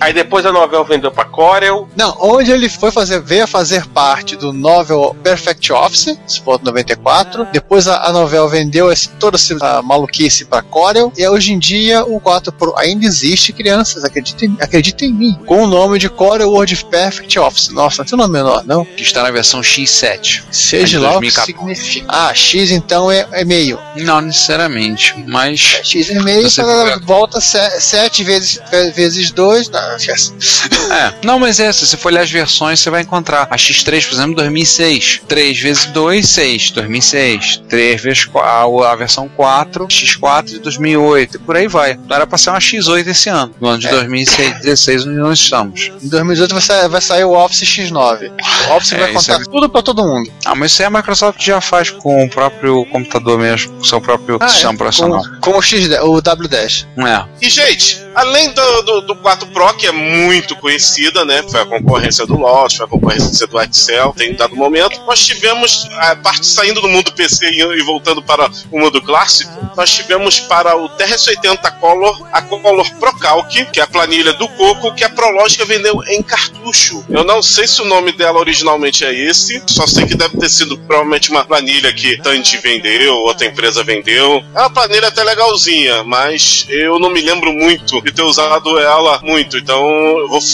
[0.00, 1.88] Aí depois a novela vendeu pra Corel.
[1.96, 7.46] Não, onde ele foi fazer, veio a fazer parte do Novel Perfect Office, Spot 94.
[7.52, 11.12] Depois a, a Novel vendeu esse, toda essa maluquice pra Corel.
[11.16, 15.38] E hoje em dia o 4 Pro ainda existe, crianças, acreditem, acreditem em mim.
[15.44, 17.68] Com o nome de Corel Word Perfect Office.
[17.70, 18.84] Nossa, não tem nome menor, não?
[18.84, 20.42] Que está na versão X7.
[20.52, 21.46] Seja É lá o que 2014.
[21.52, 22.06] significa.
[22.08, 23.76] Ah, X então é, é meio.
[23.96, 25.80] Não necessariamente, mas.
[25.82, 28.60] X é meio, foi- volta 7 vezes,
[28.94, 29.68] vezes 2.
[29.68, 30.32] Não, esquece.
[30.92, 33.46] É, não, mas é, se você for olhar as versões, você vai encontrar.
[33.50, 35.22] A X3, por exemplo, 2006.
[35.26, 37.62] 3 vezes 2, 6, 2006.
[37.66, 41.31] 3 vezes 4, a versão 4, X4 de 2008.
[41.32, 41.98] X8 e por aí vai.
[42.10, 45.90] Era pra ser uma X8 esse ano, no ano de 2016, onde nós estamos.
[46.02, 48.30] Em 2018 vai sair, vai sair o Office X9.
[48.68, 50.30] O Office É, vai contar é- tudo pra todo mundo.
[50.44, 53.84] Ah, mas isso aí a Microsoft já faz com o próprio computador mesmo, com o
[53.84, 55.22] seu próprio Ah, sistema é, operacional.
[55.40, 56.86] com, com o, X, o W10.
[56.98, 57.24] É.
[57.40, 61.42] E, gente, além do, do, do 4 Pro, que é muito conhecida, né?
[61.50, 65.00] Foi a concorrência do Lotus, foi a concorrência do Excel, tem dado momento.
[65.06, 69.52] Nós tivemos a parte saindo do mundo PC e, voltando para o mundo clássico.
[69.76, 74.48] Nós tivemos para o TRS-80 Color a Color Pro Calc, que é a planilha do
[74.48, 77.04] Coco, que a Prológica vendeu em cartucho.
[77.08, 80.48] Eu não sei se o nome dela originalmente é esse, só sei que deve ter
[80.48, 84.42] sido provavelmente uma planilha que Tandy vendeu, outra empresa vendeu.
[84.54, 89.20] É uma planilha até legalzinha, mas eu não me lembro muito de ter usado ela
[89.22, 89.82] muito, então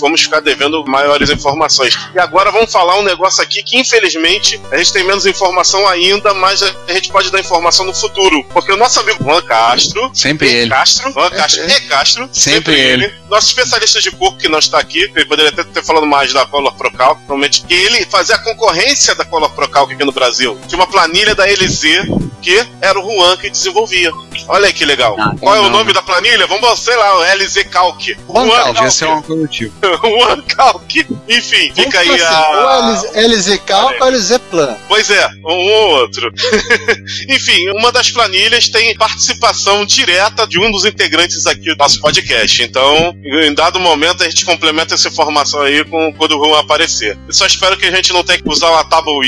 [0.00, 1.98] vamos ficar devendo maiores informações.
[2.14, 6.34] E agora vamos falar um negócio aqui que infelizmente a gente tem menos informação ainda,
[6.34, 10.48] mas a gente pode dar informação no futuro, porque o nosso amigo Juan Castro Sempre
[10.48, 10.70] e ele.
[10.70, 13.12] Castro, Juan Castro e Castro, Sempre ele.
[13.28, 16.46] Nosso especialista de corpo que não está aqui, ele poderia até ter falado mais da
[16.46, 20.12] Color Pro Calc, provavelmente que ele fazia a concorrência da Color Pro Calc aqui no
[20.12, 20.58] Brasil.
[20.66, 24.12] Tinha uma planilha da LZ que era o Juan que desenvolvia.
[24.46, 25.16] Olha aí que legal.
[25.40, 25.70] Qual é o não.
[25.70, 26.46] nome da planilha?
[26.46, 28.16] Vamos, sei lá, o LZ Calc.
[28.28, 29.74] Juan Calc, uma coisa do tipo.
[30.02, 31.06] Juan Calc.
[31.28, 32.50] Enfim, fica aí a.
[32.50, 34.76] ou LZ Calc ou LZ Plan.
[34.88, 36.32] Pois é, um ou outro.
[37.28, 42.62] Enfim, uma das planilhas tem participação direta de um dos integrantes aqui do nosso podcast.
[42.62, 47.18] Então, em dado momento, a gente complementa essa informação aí com quando o Juan aparecer.
[47.26, 49.24] Eu só espero que a gente não tenha que usar uma tábua ou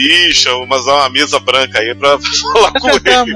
[0.81, 2.19] usar uma mesa branca aí pra
[2.53, 3.35] falar com ele.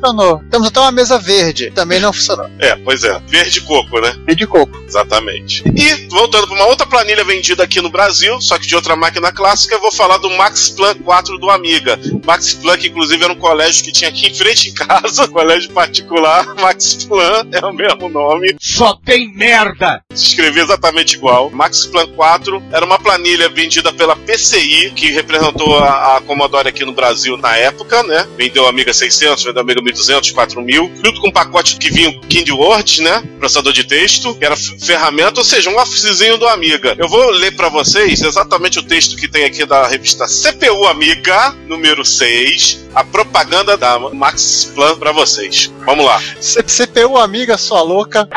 [0.00, 0.42] Funcionou.
[0.50, 1.70] Temos até uma mesa verde.
[1.70, 2.48] Também não funcionou.
[2.58, 3.20] É, pois é.
[3.26, 4.16] Verde coco, né?
[4.26, 4.76] E de coco.
[4.86, 5.62] Exatamente.
[5.74, 9.32] E, voltando para uma outra planilha vendida aqui no Brasil, só que de outra máquina
[9.32, 11.98] clássica, eu vou falar do Max Plan 4 do Amiga.
[12.24, 15.70] Max Plan, que inclusive era um colégio que tinha aqui em frente em casa, colégio
[15.70, 16.54] particular.
[16.54, 18.56] Max Plan é o mesmo nome.
[18.60, 20.02] Só tem merda!
[20.14, 21.50] Se escrevia exatamente igual.
[21.50, 26.84] Max Plan 4 era uma planilha vendida pela PCI, que representou a, a Commodore aqui
[26.84, 28.26] no Brasil na época, né?
[28.36, 32.10] Vendeu a Amiga 600, vendeu a Amiga 1200, 4000, junto com um pacote que vinha
[32.10, 33.22] o Kind Word, né?
[33.38, 36.94] Processador de texto, que era ferramenta, ou seja, um officezinho do Amiga.
[36.98, 41.54] Eu vou ler pra vocês exatamente o texto que tem aqui da revista CPU Amiga,
[41.66, 45.72] número 6, a propaganda da Max Plan pra vocês.
[45.84, 46.20] Vamos lá.
[46.40, 48.28] C- CPU amiga, sua louca.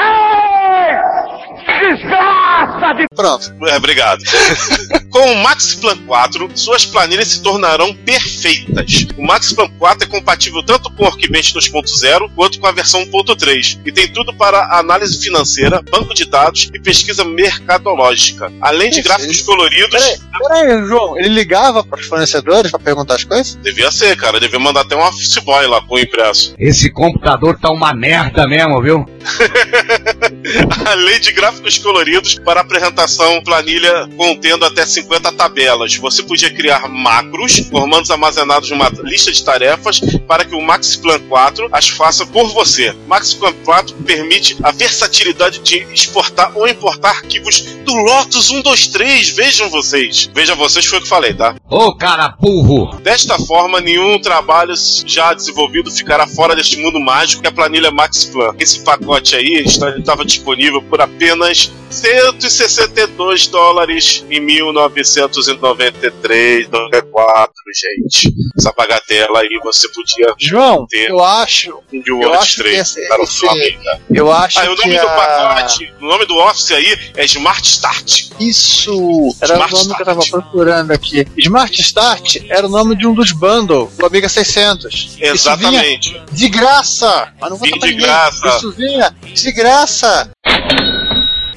[2.95, 3.53] De Pronto.
[3.67, 4.23] É, obrigado.
[5.09, 9.07] Com o Max Plan 4, suas planilhas se tornarão perfeitas.
[9.17, 13.01] O Max Plan 4 é compatível tanto com o Workbench 2.0 quanto com a versão
[13.05, 18.99] 1.3 e tem tudo para análise financeira, banco de dados e pesquisa mercadológica, além de
[18.99, 19.91] Isso, gráficos coloridos.
[19.91, 21.17] Peraí, peraí, João.
[21.17, 23.55] Ele ligava para os fornecedores para perguntar as coisas?
[23.55, 26.55] Devia ser, cara, devia mandar até um office boy lá com o impresso.
[26.57, 29.05] Esse computador tá uma merda mesmo, viu?
[30.85, 35.95] Além de gráficos coloridos para apresentação planilha contendo até 50 tabelas.
[35.95, 41.19] Você podia criar macros, comandos armazenados numa lista de tarefas para que o Max Plan
[41.27, 42.95] 4 as faça por você.
[43.07, 49.29] Max Plan 4 permite a versatilidade de exportar ou importar arquivos do Lotus 123.
[49.29, 50.29] Vejam vocês.
[50.33, 51.55] Vejam vocês, foi o que falei, tá?
[51.69, 52.99] Ô cara burro!
[53.01, 54.73] Desta forma, nenhum trabalho
[55.05, 58.53] já desenvolvido ficará fora deste mundo mágico que é a planilha Max Plan.
[58.59, 59.89] Esse pacote aí está-
[60.21, 68.31] estava disponível por apenas 162 dólares em 1993, 94, gente.
[68.57, 71.77] Essa bagatela aí você podia João, ter eu acho.
[71.91, 73.81] um de Eu Word acho que 3 esse- para o esse- seu amigo.
[74.13, 75.11] Eu acho Ah, o nome do a...
[75.11, 78.25] pacote, o nome do Office aí é Smart Start.
[78.39, 80.43] Isso era Smart o nome que eu tava Start.
[80.43, 81.27] procurando aqui.
[81.37, 84.93] Smart Start era o nome de um dos bundles do Amiga 600.
[84.93, 86.21] Isso vinha Exatamente.
[86.31, 87.33] de graça!
[87.39, 88.47] Mas não vou de graça.
[88.57, 90.10] Isso vinha de graça!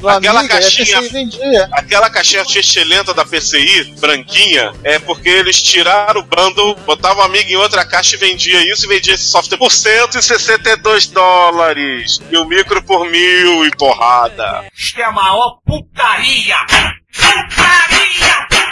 [0.07, 1.69] Aquela Amiga, e a caixinha- PCI vendia.
[1.73, 7.49] Aquela caixinha excelente da PCI, branquinha, é porque eles tiraram o bundle, botavam um amigo
[7.51, 12.21] em outra caixa e vendia isso e vendia esse software por 162 dólares.
[12.31, 14.65] E o micro por mil e porrada.
[14.77, 16.57] Isto é a maior putaria!
[16.69, 18.47] Putaria!
[18.51, 18.64] Putaria!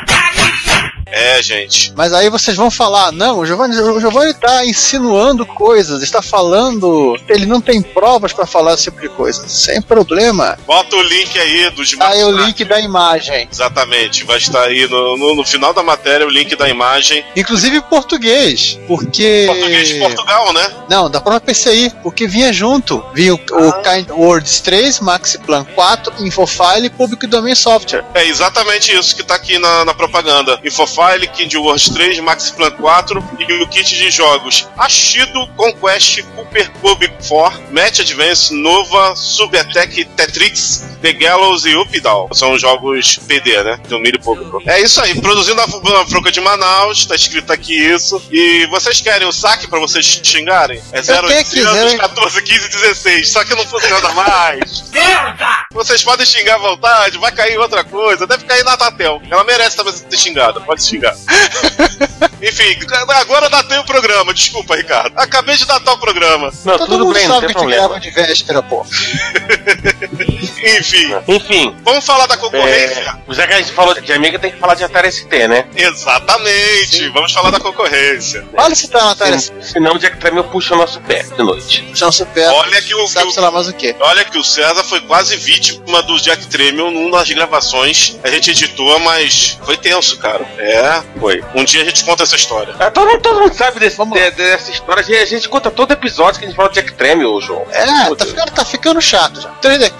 [1.12, 1.92] É, gente.
[1.94, 7.18] Mas aí vocês vão falar, não, o Giovanni, o Giovanni tá insinuando coisas, está falando,
[7.28, 9.46] ele não tem provas para falar esse tipo de coisa.
[9.46, 10.58] Sem problema.
[10.66, 13.46] Bota o link aí do Smart Aí o link da imagem.
[13.50, 14.24] Exatamente.
[14.24, 17.24] Vai estar aí no, no, no final da matéria o link da imagem.
[17.36, 19.44] Inclusive em português, porque.
[19.46, 20.72] Português de Portugal, né?
[20.88, 23.04] Não, da própria PCI, porque vinha junto.
[23.12, 28.04] Vinha o, o Kind Words 3, Maxi Plan 4, Infofile e Public Domain Software.
[28.14, 30.58] É exatamente isso que tá aqui na, na propaganda.
[30.64, 36.22] Infofile, File, Kind Wars 3, Max Plan 4 e o kit de jogos Ashido, Conquest,
[36.36, 42.28] Cooper Cube 4, Match Advance, Nova, Subattack, Tetrix, The Gallows e Updown.
[42.32, 43.80] São jogos PD, né?
[43.88, 44.62] Do milho público.
[44.66, 48.22] É isso aí, produzindo a F- Franca de Manaus, tá escrito aqui isso.
[48.30, 50.80] E vocês querem o saque pra vocês xingarem?
[50.92, 51.32] É tenho aqui,
[51.64, 54.84] 0800 zero- 14 15 16, só que não funciona mais.
[54.92, 55.62] Merda!
[55.72, 59.20] Vocês podem xingar à vontade, vai cair outra coisa, deve cair na Tatel.
[59.30, 61.14] Ela merece também ser xingada, pode xingar.
[62.42, 62.76] Enfim,
[63.20, 65.12] agora datei o programa, desculpa, Ricardo.
[65.16, 66.50] Acabei de datar o programa.
[66.64, 67.88] Não, Todo tudo mundo bem, não sabe tem que problema.
[67.88, 68.84] grava de véspera, pô.
[70.42, 73.00] Enfim, Enfim, vamos falar da concorrência.
[73.28, 75.64] é, já que a gente falou de Amiga, tem que falar de Atari ST, né?
[75.76, 78.44] Exatamente, vamos falar da concorrência.
[78.52, 81.92] Vale citar, Natália, se Senão o Jack Tramiel puxa o nosso pé de noite.
[82.00, 83.94] não supera, Olha que o, que sabe o- sei lá mais o quê.
[84.00, 88.18] Olha que o César foi quase vítima do Jack Tramiel numa das gravações.
[88.22, 90.44] A gente editou, mas foi tenso, cara.
[90.58, 91.42] É, Foi.
[91.54, 92.74] um dia a gente conta essa história.
[92.78, 95.00] Ah, todo, mundo- todo mundo sabe desse- Vamos de- dessa história.
[95.00, 97.64] A gente, a gente conta todo episódio que a gente fala de Jack Tramiel, João.
[97.70, 99.48] É, tá ficando, tá ficando chato já.
[99.50, 99.90] O 3D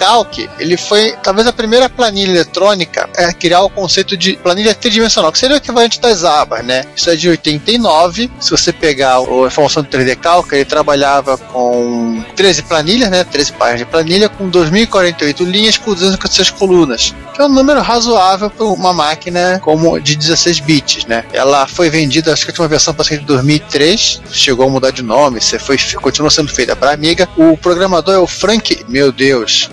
[0.59, 5.39] Ele foi talvez a primeira planilha eletrônica a criar o conceito de planilha tridimensional, que
[5.39, 6.85] seria o equivalente das abas, né?
[6.97, 8.31] Isso é de 89.
[8.41, 13.25] Se você pegar a informação do 3D Calc, ele trabalhava com 13 planilhas, né?
[13.25, 18.51] 13 páginas de planilha, com 2048 linhas por 256 colunas, que é um número razoável
[18.51, 21.25] para uma máquina como de 16 bits, né?
[21.33, 25.03] Ela foi vendida, acho que a última versão passei de 2003, chegou a mudar de
[25.03, 27.29] nome, você foi, continua sendo feita para Amiga.
[27.37, 29.71] O programador é o Frank, meu Deus,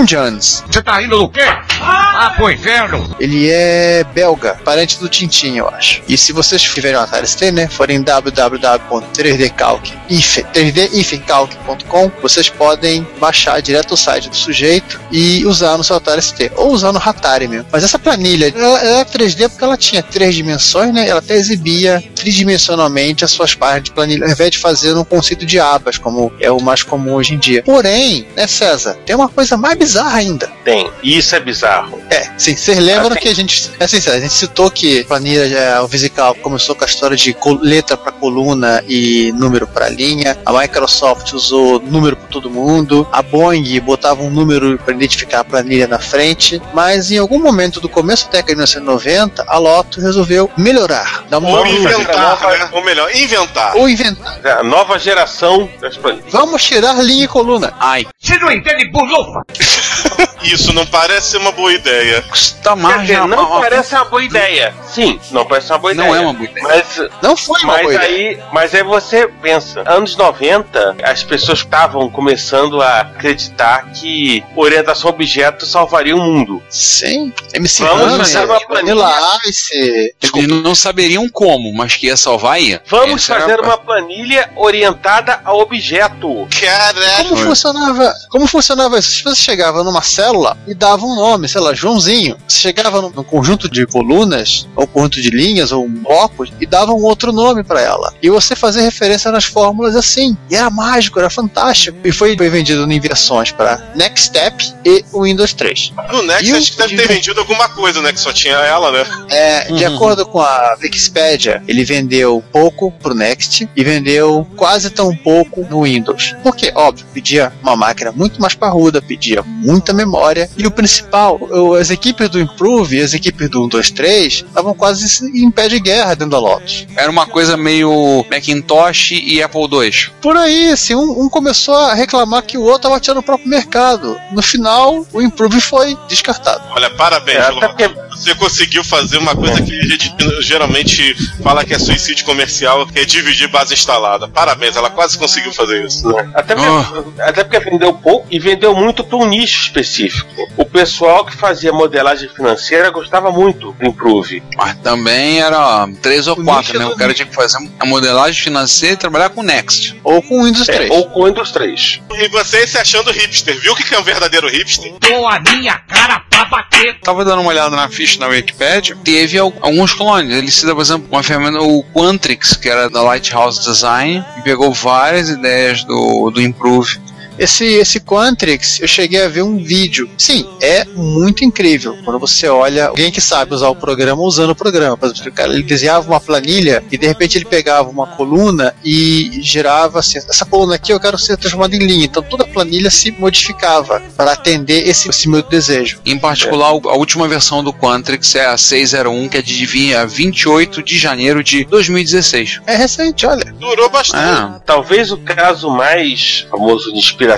[0.00, 0.64] Skunjans.
[0.70, 1.44] Você tá rindo do quê?
[1.82, 3.14] Ah, pro inferno!
[3.20, 6.02] Ele é belga, parente do Tintin, eu acho.
[6.08, 13.92] E se vocês tiverem um Atari ST, né, forem www.3dcalc, 3d-calc.com, vocês podem baixar direto
[13.92, 17.66] o site do sujeito e usar no seu Atari ST, ou usar no Atari mesmo.
[17.70, 21.34] Mas essa planilha, ela, ela é 3D porque ela tinha três dimensões, né, ela até
[21.34, 25.98] exibia tridimensionalmente as suas páginas de planilha, ao invés de fazer um conceito de abas,
[25.98, 27.62] como é o mais comum hoje em dia.
[27.62, 30.50] Porém, né, César, tem uma coisa mais bizarra ainda.
[30.64, 30.90] Tem.
[31.02, 32.00] E isso é bizarro.
[32.10, 33.22] É, sim, vocês lembram tem.
[33.22, 33.70] que a gente.
[33.78, 37.16] É assim, a gente citou que a planilha, já, o Visical começou com a história
[37.16, 40.36] de letra para coluna e número para linha.
[40.44, 43.06] A Microsoft usou número para todo mundo.
[43.12, 46.60] A Boeing botava um número para identificar a planilha na frente.
[46.74, 51.38] Mas em algum momento do começo da década de 1990, a Lotus resolveu melhorar, dar
[51.38, 52.68] uma Ou inventar, fazer né?
[52.72, 53.76] Ou melhor, inventar.
[53.76, 54.40] ou inventar.
[54.58, 56.30] A nova geração das planilhas.
[56.32, 57.72] Vamos tirar linha e coluna.
[57.78, 59.42] Ai, Você não entende bulufa?
[60.42, 62.22] Isso não parece ser uma boa ideia.
[62.22, 64.74] custa mais dizer, não uma- parece uma boa ideia.
[64.88, 66.16] Sim, não parece uma boa Não ideia.
[66.18, 66.66] é uma boa ideia.
[66.66, 68.30] Mas Não foi uma Mas boa ideia.
[68.30, 75.10] aí, mas aí você pensa, anos 90, as pessoas estavam começando a acreditar que orientação
[75.10, 76.62] a objeto salvaria o mundo.
[76.70, 80.14] Sim, MC Vamos fazer uma Vanilla Ice.
[80.34, 82.82] Eles não saberiam como, mas que ia salvar ia.
[82.86, 86.48] Vamos Essa era fazer uma planilha orientada a objeto.
[86.60, 87.24] Caraca!
[87.24, 89.10] Como funcionava, como funcionava isso?
[89.10, 92.34] Se você chegava numa célula e dava um nome, sei lá, Joãozinho.
[92.48, 97.02] Você chegava num, conjunto de colunas, ou conjunto de linhas, ou blocos, e dava um
[97.02, 98.14] outro nome pra ela.
[98.22, 100.34] E você fazia referência nas fórmulas assim.
[100.50, 101.98] E era mágico, era fantástico.
[102.02, 105.92] E foi, vendido em versões para Next Step e o Windows 3.
[106.10, 108.12] No Next E acho que deve ter vendido alguma coisa, né?
[108.14, 109.04] Que só tinha ela, né?
[109.28, 109.94] É, de Uhum.
[109.94, 115.82] acordo com a Wikipedia, ele vendeu pouco pro Next e vendeu quase tão pouco no
[115.82, 116.34] Windows.
[116.42, 120.48] Porque, óbvio, pedia uma máquina muito mais parruda, pedia muita memória.
[120.56, 121.38] E o principal,
[121.78, 125.68] as equipes do Improve e as equipes do 1, 2, 3 estavam quase em pé
[125.68, 126.86] de guerra dentro da Lotus.
[126.96, 130.10] Era uma coisa meio Macintosh e Apple II.
[130.20, 133.48] Por aí, assim, um, um começou a reclamar que o outro estava tirando o próprio
[133.48, 134.18] mercado.
[134.32, 136.62] No final, o Improve foi descartado.
[136.70, 137.66] Olha, parabéns, É, Lula.
[137.66, 142.24] até porque Você conseguiu fazer uma coisa que a gente geralmente fala que é suicídio
[142.26, 144.28] comercial, que é dividir base instalada.
[144.28, 146.06] Parabéns, ela quase conseguiu fazer isso.
[146.34, 150.30] Até porque, até porque vendeu pouco e vendeu muito para um nicho específico.
[150.56, 154.42] O pessoal que fazia modelagem financeira gostava muito do Improve.
[154.54, 156.84] Mas também era três ou O quatro, né?
[156.86, 159.98] O cara tinha que fazer a modelagem financeira e trabalhar com Next.
[160.04, 160.90] Ou com o Windows É, 3.
[160.90, 162.00] ou com o Windows 3.
[162.12, 164.92] E você se achando hipster, viu o que que é um verdadeiro hipster?
[165.00, 166.98] Dou a minha cara bater.
[167.00, 170.34] Tava dando uma olhada na ficha na Wikipedia, teve al- alguns clones.
[170.34, 174.72] Ele cita, por exemplo, uma ferramenta, o Quantrix, que era da Lighthouse Design, e pegou
[174.72, 176.98] várias ideias do, do Improve.
[177.40, 180.10] Esse, esse Quantrix, eu cheguei a ver um vídeo.
[180.18, 181.96] Sim, é muito incrível.
[182.04, 184.94] Quando você olha alguém que sabe usar o programa usando o programa.
[184.94, 188.74] Por exemplo, o cara ele desenhava uma planilha e de repente ele pegava uma coluna
[188.84, 192.04] e girava assim, essa coluna aqui eu quero ser transformada em linha.
[192.04, 195.98] Então toda a planilha se modificava para atender esse, esse meu desejo.
[196.04, 200.82] Em particular, a última versão do Quantrix é a 601, que é de dia 28
[200.82, 202.60] de janeiro de 2016.
[202.66, 203.50] É recente, olha.
[203.58, 204.22] Durou bastante.
[204.22, 207.29] Ah, Talvez o caso mais famoso de inspiração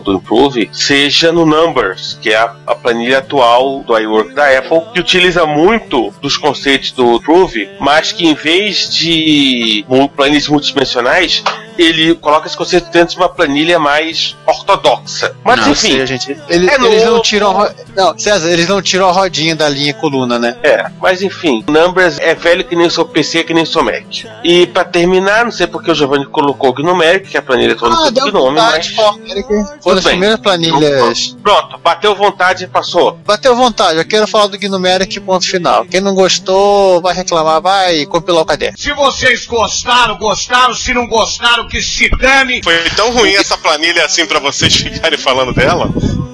[0.00, 4.82] do Improve seja no Numbers, que é a, a planilha atual do iWork da Apple,
[4.92, 9.84] que utiliza muito dos conceitos do Improve, mas que em vez de
[10.14, 11.42] planilhas multidimensionais,
[11.78, 15.34] ele coloca esse conceito dentro de uma planilha mais ortodoxa.
[15.44, 19.08] Mas Não, enfim, seja, gente, ele- É eles não tiram não, César, eles não tiram
[19.08, 20.56] a rodinha da linha coluna, né?
[20.62, 23.82] É, mas enfim, Numbers é velho que nem o seu PC, que nem o seu
[23.82, 24.04] Mac.
[24.44, 27.68] E pra terminar, não sei porque o Giovanni colocou o Gnumeric, que é a planilha
[27.68, 28.88] eletrônica do Gnome, mas.
[28.88, 30.12] Foram as bem.
[30.12, 31.36] primeiras planilhas.
[31.42, 33.18] Pronto, bateu vontade e passou.
[33.24, 35.84] Bateu vontade, eu quero falar do Gnumeric, ponto final.
[35.84, 38.76] Quem não gostou, vai reclamar, vai compilar o caderno.
[38.78, 40.74] Se vocês gostaram, gostaram.
[40.74, 42.60] Se não gostaram, que se dane.
[42.62, 45.90] Foi tão ruim essa planilha assim pra vocês ficarem falando dela?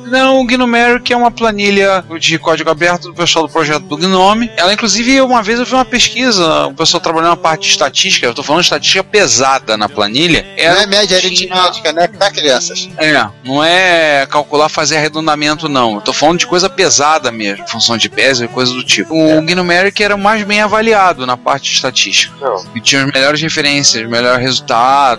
[0.07, 4.49] Não, o Gnomeric é uma planilha de código aberto do pessoal do projeto do Gnome.
[4.57, 8.25] Ela, inclusive, uma vez eu vi uma pesquisa, o pessoal trabalhando na parte de estatística,
[8.27, 10.43] eu tô falando de estatística pesada na planilha.
[10.57, 12.07] Não Ela é média tinha- aritmética, né?
[12.07, 12.89] Tá, crianças?
[12.99, 15.95] É, não é calcular, fazer arredondamento, não.
[15.97, 19.15] Eu tô falando de coisa pesada mesmo, função de peso e coisa do tipo.
[19.15, 22.33] O Gnomeric era mais bem avaliado na parte de estatística.
[22.41, 22.65] Não.
[22.77, 24.45] E tinha as melhores referências, melhores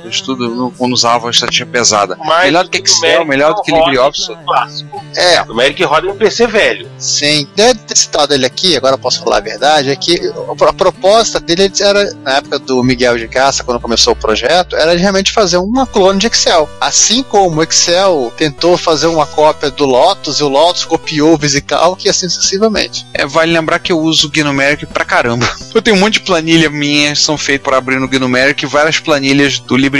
[0.05, 2.17] resultados, tudo quando usava a estatística pesada.
[2.23, 4.35] Mas melhor do que Excel, melhor do que LibreOffice.
[4.45, 5.03] clássico.
[5.15, 6.87] É, O Numeric roda em um PC velho.
[6.97, 7.47] sim.
[7.55, 10.19] Deve ter citado ele aqui, agora eu posso falar a verdade, é que
[10.67, 14.95] a proposta dele era, na época do Miguel de Caça, quando começou o projeto, era
[14.97, 16.69] realmente fazer uma clone de Excel.
[16.79, 21.37] Assim como o Excel tentou fazer uma cópia do Lotus, e o Lotus copiou o
[21.37, 23.05] VisiCalc e assim sucessivamente.
[23.13, 25.45] É, vale lembrar que eu uso o Gnomeric pra caramba.
[25.73, 28.67] Eu tenho um monte de planilha minhas que são feitas para abrir no Gnomeric e
[28.67, 29.94] várias planilhas do LibreOffice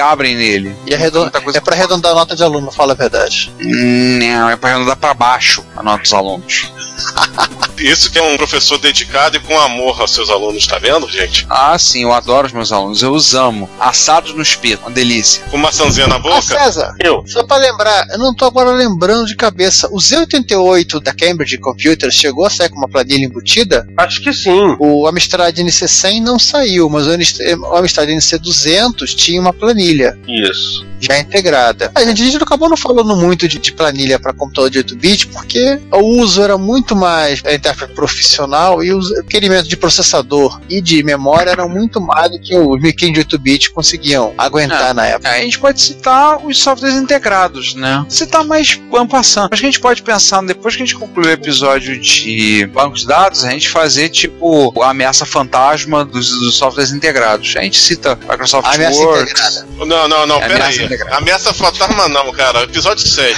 [0.00, 0.74] abrem nele.
[0.86, 3.52] E arredon- Muita coisa é para arredondar a nota de aluno, fala a verdade.
[3.60, 6.72] Hum, Não, é para arredondar para baixo a nota dos alunos.
[7.78, 11.46] Isso que é um professor dedicado e com amor aos seus alunos, tá vendo, gente?
[11.48, 13.70] Ah, sim, eu adoro os meus alunos, eu os amo.
[13.78, 15.44] Assados no espeto, uma delícia.
[15.50, 16.42] Com maçãzinha na Ah, boca?
[16.42, 17.22] César, Eu.
[17.26, 19.88] só para lembrar, eu não tô agora lembrando de cabeça.
[19.92, 23.86] O Z88 da Cambridge Computers chegou a sair com uma planilha embutida?
[23.96, 24.76] Acho que sim.
[24.80, 30.86] O Amstrad NC100 não saiu, mas o NC o Amstrad NC200 tinha uma planilha Isso.
[31.00, 31.90] Já integrada.
[31.94, 35.28] A gente, a gente acabou não falando muito de, de planilha para computador de 8-bit
[35.28, 40.80] porque o uso era muito mais a intérprete profissional e o requerimento de processador e
[40.80, 44.92] de memória eram muito mais do que os micros de 8-bit conseguiam aguentar É.
[44.94, 45.28] na época.
[45.30, 48.04] Aí a gente pode citar os softwares integrados, né?
[48.08, 49.48] Citar mais vamos passando.
[49.52, 53.00] Acho que a gente pode pensar, depois que a gente concluir o episódio de bancos
[53.00, 57.54] de dados, a gente fazer tipo a ameaça fantasma dos, dos softwares integrados.
[57.56, 59.22] A gente cita Microsoft A ameaça Word.
[59.22, 59.66] integrada.
[59.78, 60.48] Não, não, não, É
[60.88, 62.62] pera ameaça fantasma não, cara.
[62.62, 63.36] Episódio 7.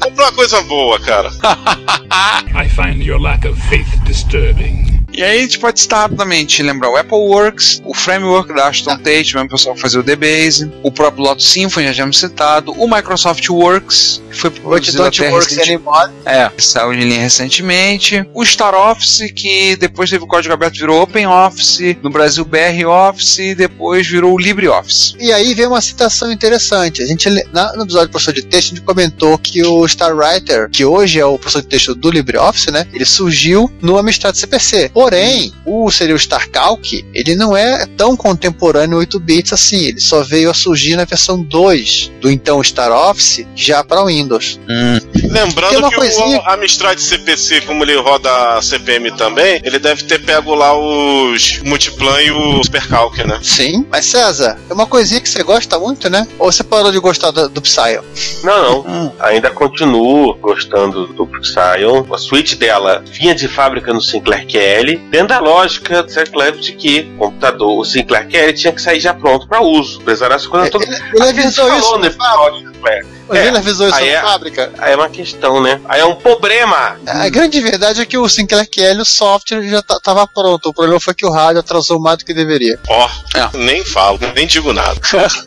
[0.00, 1.30] Compra uma coisa boa, cara.
[2.54, 4.95] I find your lack of faith disturbing.
[5.16, 8.98] E aí a gente pode citar rapidamente, lembrar o Apple Works, o framework da Ashton
[8.98, 12.72] Tate, o mesmo pessoal que fazia o DBase, o próprio Lotus Symfony, já tínhamos citado,
[12.72, 15.88] o Microsoft Works, que foi produzido don't até works recentemente.
[15.88, 16.12] anymore.
[16.26, 18.28] É, saiu de linha recentemente.
[18.34, 22.86] O Star Office, que depois teve o código aberto, virou Open Office, no Brasil BR
[22.86, 25.14] Office, e depois virou o LibreOffice.
[25.18, 27.02] E aí vem uma citação interessante.
[27.02, 30.84] A gente, no episódio do professor de texto, a gente comentou que o StarWriter, que
[30.84, 32.86] hoje é o professor de texto do LibreOffice, né?
[32.92, 34.90] Ele surgiu no Amstrad CPC.
[35.06, 39.84] Porém, o seria o StarCalc, ele não é tão contemporâneo 8 bits assim.
[39.86, 44.58] Ele só veio a surgir na versão 2 do então StarOffice, já para Windows.
[44.66, 50.02] Tem Lembrando uma que coisinha- o Amstrad CPC, como ele roda CPM também, ele deve
[50.02, 53.38] ter pego lá os Multiplan e o Supercalc, né?
[53.44, 53.86] Sim.
[53.88, 56.26] Mas César, é uma coisinha que você gosta muito, né?
[56.36, 58.00] Ou você parou de gostar do, do Psy?
[58.42, 59.12] Não, não.
[59.20, 62.04] Ainda continuo gostando do Psion.
[62.12, 66.72] A suíte dela vinha de fábrica no Sinclair QL, dentro da lógica do Sinclair de
[66.72, 70.00] que o computador, o Sinclair QL tinha que sair já pronto para uso.
[70.02, 70.84] Apesar dessa coisa toda.
[70.84, 73.06] Ele, ele Acho que a gente avisou falou isso, no episódio do Sinclair.
[73.28, 74.72] Mas É, ele avisou isso aí na é- fábrica.
[74.78, 75.80] Aí é uma questão, né?
[75.86, 76.96] Aí é um problema.
[77.08, 80.68] A grande verdade é que o Sinclair QL, o software, já ta- tava pronto.
[80.68, 82.78] O problema foi que o rádio atrasou mais do que deveria.
[82.88, 83.48] Ó, É.
[83.58, 85.00] nem falo, nem digo nada.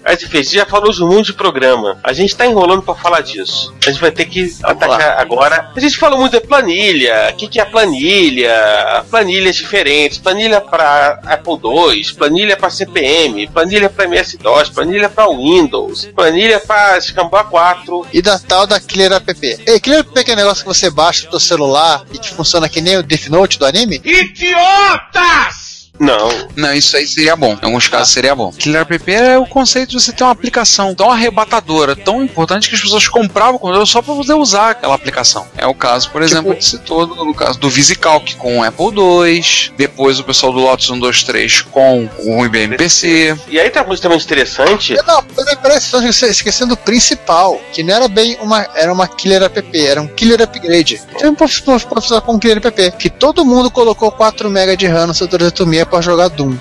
[0.03, 1.97] Aí você fez, já falou de um monte de programa.
[2.03, 3.73] A gente tá enrolando pra falar disso.
[3.87, 5.71] A gente vai ter que atacar agora.
[5.73, 7.29] A gente falou muito de planilha.
[7.31, 9.05] O que, que é planilha?
[9.29, 10.17] Planilhas diferentes.
[10.17, 16.99] Planilha pra Apple II, planilha pra CPM, planilha pra MS-DOS, planilha pra Windows, planilha pra
[16.99, 18.07] Scamba 4.
[18.11, 19.29] E da tal da Killer App.
[19.67, 22.81] Ei, Killer App é aquele negócio que você baixa do celular e que funciona que
[22.81, 24.01] nem o Death Note do anime?
[24.03, 25.68] Idiotas!
[25.99, 26.29] Não.
[26.55, 27.57] Não, isso aí seria bom.
[27.61, 28.51] Em alguns casos seria bom.
[28.51, 32.75] Killer App é o conceito de você ter uma aplicação tão arrebatadora, tão importante que
[32.75, 35.45] as pessoas compravam o computador só para poder usar aquela aplicação.
[35.57, 38.85] É o caso, por exemplo, que citou no no caso do VisiCalc com o Apple
[38.87, 43.37] II, depois o pessoal do Lotus 123 com o IBM PC.
[43.49, 44.95] E aí tá muito também interessante.
[45.05, 49.07] Não, peraí, peraí, você tá esquecendo o principal, que não era bem uma, era uma
[49.07, 51.01] Killer App, era um Killer Upgrade.
[51.17, 54.87] Tem um prof- prof- professor com Killer App, que todo mundo colocou 4 MB de
[54.87, 56.55] RAM no seu 386 para jogar Doom.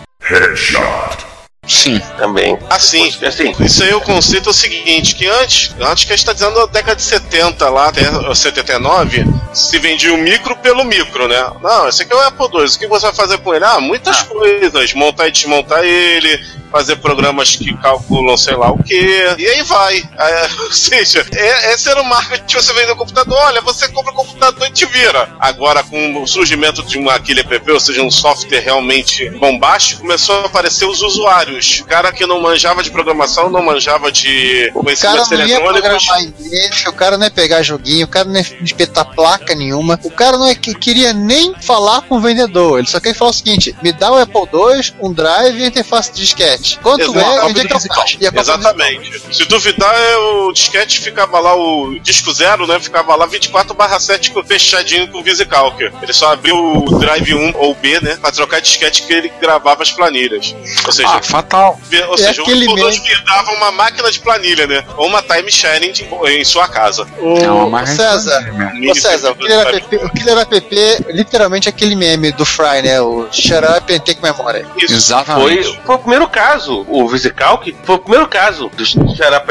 [1.68, 2.00] Sim.
[2.16, 2.58] Também.
[2.70, 6.24] Assim, Assim, Isso aí o conceito é o seguinte, que antes, antes que a gente
[6.24, 8.04] está dizendo a década de 70 lá, até
[8.34, 11.52] 79, se vendia o micro pelo micro, né?
[11.62, 13.66] Não, esse aqui é o Apple II, o que você vai fazer com ele?
[13.66, 18.94] Ah, muitas coisas, montar e desmontar ele, fazer programas que calculam sei lá o que,
[19.38, 19.98] e aí vai.
[20.18, 24.12] É, ou seja, é, esse era o marketing você vende o computador, olha, você compra
[24.12, 25.28] o computador e te vira.
[25.38, 30.42] Agora, com o surgimento de uma aquele app, ou seja, um software realmente bombástico, começou
[30.42, 31.80] a aparecer os usuários.
[31.80, 36.06] O cara que não manjava de programação, não manjava de O cara conhecimentos eletrônicos.
[36.18, 40.10] inglês, o cara não ia pegar joguinho, o cara não ia espetar placa nenhuma, o
[40.10, 43.34] cara não ia, que- queria nem falar com o vendedor, ele só queria falar o
[43.34, 46.57] seguinte: me dá o Apple II, um drive e a interface de disquete.
[46.82, 47.04] Quanto é?
[47.04, 47.46] Exato.
[47.46, 49.22] Onde é que eu cópia Exatamente.
[49.34, 52.78] Se duvidar, é o disquete ficava lá, o disco zero, né?
[52.80, 55.80] Ficava lá 24 7 fechadinho com o VisiCalc.
[55.80, 58.16] Ele só abriu o drive 1 ou B, né?
[58.20, 60.54] Pra trocar disquete que ele gravava as planilhas.
[60.86, 61.78] Ou seja, Ah, fatal.
[62.08, 63.04] Ou É seja, aquele o II mesmo.
[63.04, 64.84] virava uma máquina de planilha, né?
[64.96, 67.06] Ou uma time sharing de- em sua casa.
[67.18, 68.44] Ô, É uma César,
[68.90, 73.00] ô César, o Killer, app, o Killer App é literalmente aquele meme do Fry, né?
[73.00, 74.66] O Shut Up and Take Memory.
[74.76, 74.94] Isso.
[74.94, 75.64] Exatamente.
[75.64, 76.47] Foi, foi o primeiro caso,
[76.88, 78.84] o VisiCalc foi o primeiro caso do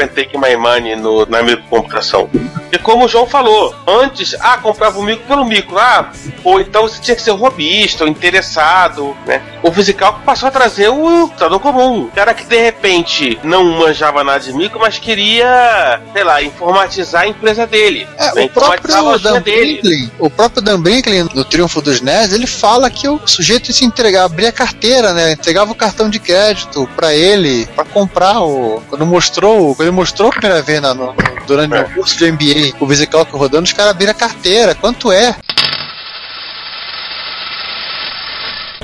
[0.08, 2.28] Take My Money no, na microcomputação.
[2.70, 6.10] E como o João falou, antes, ah, comprava o micro pelo micro, ah,
[6.44, 9.40] ou então você tinha que ser robista, ou interessado, né?
[9.62, 12.04] O VisiCalc passou a trazer o computador comum.
[12.04, 17.22] O cara que de repente não manjava nada de micro, mas queria, sei lá, informatizar
[17.22, 18.06] a empresa dele.
[18.16, 18.44] É, né?
[18.44, 19.80] o próprio a lojinha Dan dele.
[19.80, 23.84] Brinkley, o próprio Dan Brinkley no Triunfo dos Nerds, ele fala que o sujeito se
[23.84, 25.32] entregar, abria a carteira, né?
[25.32, 28.82] Entregava o cartão de crédito pra ele, pra comprar o.
[28.88, 31.14] Quando mostrou, quando ele mostrou a primeira vez na- no-
[31.46, 31.80] durante É.
[31.82, 34.74] o curso de MBA, o VisiCalc rodando, os caras abriram a carteira.
[34.74, 35.34] Quanto é?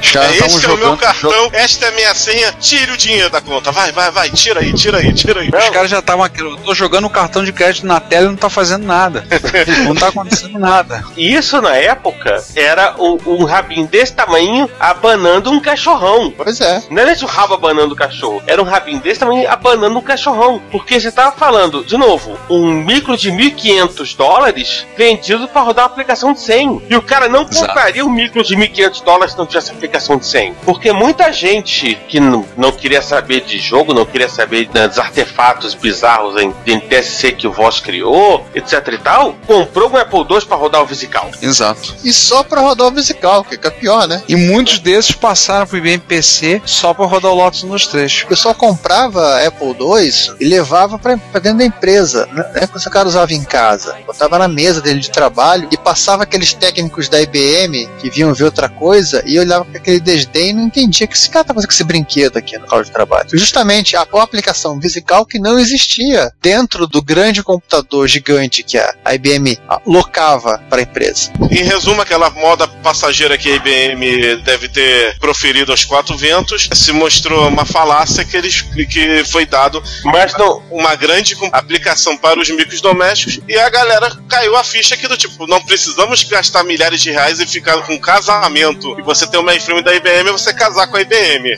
[0.05, 0.99] Os caras estavam Este é o meu jogando.
[1.01, 3.73] cartão, esta é a minha senha, tire o dinheiro da conta.
[3.73, 5.49] Vai, vai, vai, tira aí, tira aí, tira aí.
[5.49, 8.29] Os caras já estavam aqui, eu tô jogando o cartão de crédito na tela e
[8.29, 9.27] não tá fazendo nada.
[9.85, 11.05] não tá acontecendo nada.
[11.17, 16.33] Isso na época era um, um rabinho desse tamanho abanando um cachorrão.
[16.37, 16.83] Pois é.
[16.91, 20.03] Não era esse o rabo abanando o cachorro, era um rabinho desse tamanho abanando um
[20.03, 20.61] cachorrão.
[20.71, 25.93] Porque você tava falando, de novo, um micro de 1.500 dólares vendido para rodar uma
[25.93, 26.83] aplicação de 100.
[26.91, 27.67] E o cara não Exato.
[27.67, 30.55] compraria um micro de 1.500 dólares se não tivesse aplicação de 100.
[30.65, 34.99] Porque muita gente que não, não queria saber de jogo, não queria saber né, dos
[34.99, 40.21] artefatos bizarros em, em TSC que o Voss criou, etc e tal, comprou um Apple
[40.21, 41.31] II para rodar o Visical.
[41.41, 41.95] Exato.
[42.05, 44.23] E só pra rodar o VisiCalc, que é pior, né?
[44.29, 48.23] E muitos desses passaram pro IBM PC só pra rodar o Lotus nos três.
[48.23, 52.29] O pessoal comprava Apple II e levava pra, pra dentro da empresa.
[52.33, 53.97] Não é que o cara usava em casa.
[54.07, 58.45] Botava na mesa dele de trabalho e passava aqueles técnicos da IBM que vinham ver
[58.45, 61.75] outra coisa e olhava aquele desdém e não entendia que esse cara tá fazendo com
[61.75, 63.29] esse brinquedo aqui no local de trabalho.
[63.33, 69.59] Justamente a, a aplicação VisiCalc não existia dentro do grande computador gigante que a, IBM
[69.87, 71.31] locava para a empresa.
[71.51, 76.93] Em resumo, aquela moda passageira que a IBM deve ter proferido aos quatro ventos se
[76.93, 82.49] mostrou uma falácia que, eles, que foi dado Mas não, uma grande aplicação para os
[82.51, 87.01] micros domésticos e a galera caiu a ficha aqui do tipo, não precisamos gastar milhares
[87.01, 88.99] de reais e ficar com casamento.
[88.99, 91.57] E você tem o mainframe da IBM, você casar com a IBM.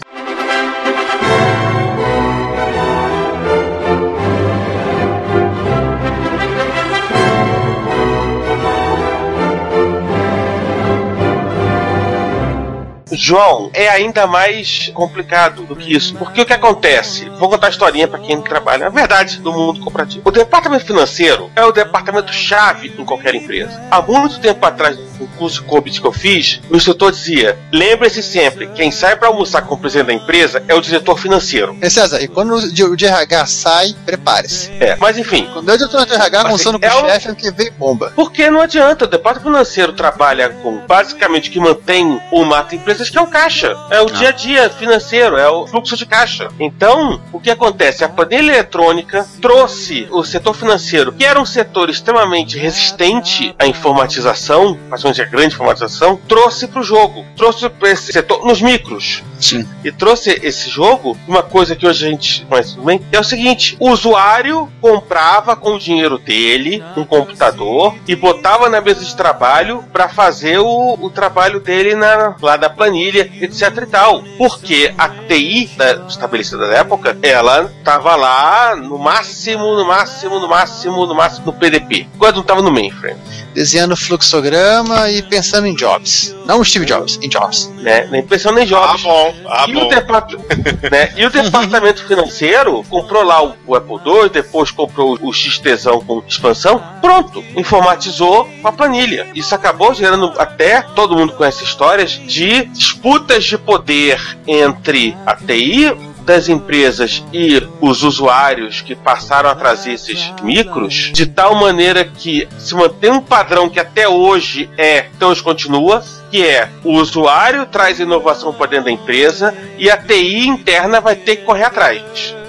[13.17, 16.15] João, é ainda mais complicado do que isso.
[16.15, 17.29] Porque o que acontece?
[17.39, 20.23] Vou contar a historinha para quem trabalha, na verdade, no mundo corporativo.
[20.25, 23.81] O departamento financeiro é o departamento chave em qualquer empresa.
[23.91, 28.69] Há muito tempo atrás, no curso COBIT que eu fiz, o instrutor dizia: lembre-se sempre,
[28.69, 31.77] quem sai para almoçar com o presidente da empresa é o diretor financeiro.
[31.81, 34.71] E César, e quando o de, RH sai, prepare-se.
[34.81, 37.35] É, mas enfim, Quando o diretor de RH Mas conversando com é o chefe, é
[37.35, 38.13] que vem bomba.
[38.15, 42.75] Porque não adianta, o departamento financeiro trabalha com basicamente que mantém o mata
[43.07, 43.77] empresas, que é o caixa.
[43.91, 46.49] É o dia a dia financeiro, é o fluxo de caixa.
[46.59, 48.05] Então, o que acontece?
[48.05, 54.79] A planilha eletrônica trouxe o setor financeiro, que era um setor extremamente resistente à informatização,
[54.89, 57.25] principalmente a grande informatização, trouxe para o jogo.
[57.37, 59.23] Trouxe para esse setor nos micros.
[59.41, 59.67] Sim.
[59.85, 63.25] E trouxe esse jogo uma coisa que hoje a gente conhece muito bem, é o
[63.25, 69.15] seguinte: o usuário comprava com o dinheiro dele um computador e botava na mesa de
[69.15, 74.23] trabalho para fazer o, o trabalho dele na, lá da planilha, etc e tal.
[74.39, 80.49] Porque a TI da, estabelecida na época, ela tava lá no máximo, no máximo, no
[80.49, 82.09] máximo, no máximo no PDP.
[82.19, 83.21] Quando não tava no mainframe,
[83.57, 86.37] Desenhando fluxograma e pensando em Jobs.
[86.45, 87.73] Não o Steve Jobs, em Jobs.
[87.79, 88.07] né?
[88.11, 89.03] Nem pensando em Ah, jobs.
[89.03, 89.35] bom.
[89.49, 89.87] Ah, e, bom.
[89.87, 90.35] o depart-
[90.93, 91.11] né?
[91.17, 96.23] e o departamento financeiro comprou lá o, o Apple II, depois comprou o XTzão com
[96.29, 99.27] expansão, pronto, informatizou com a planilha.
[99.35, 105.97] Isso acabou gerando até, todo mundo conhece histórias, de disputas de poder entre a TI
[106.27, 112.49] das empresas e os usuários que passaram a trazer esses micros, de tal maneira que
[112.59, 117.65] se mantém um padrão que até hoje é, então hoje continua, que é o usuário
[117.67, 122.03] traz inovação para dentro da empresa e a TI interna vai ter que correr atrás.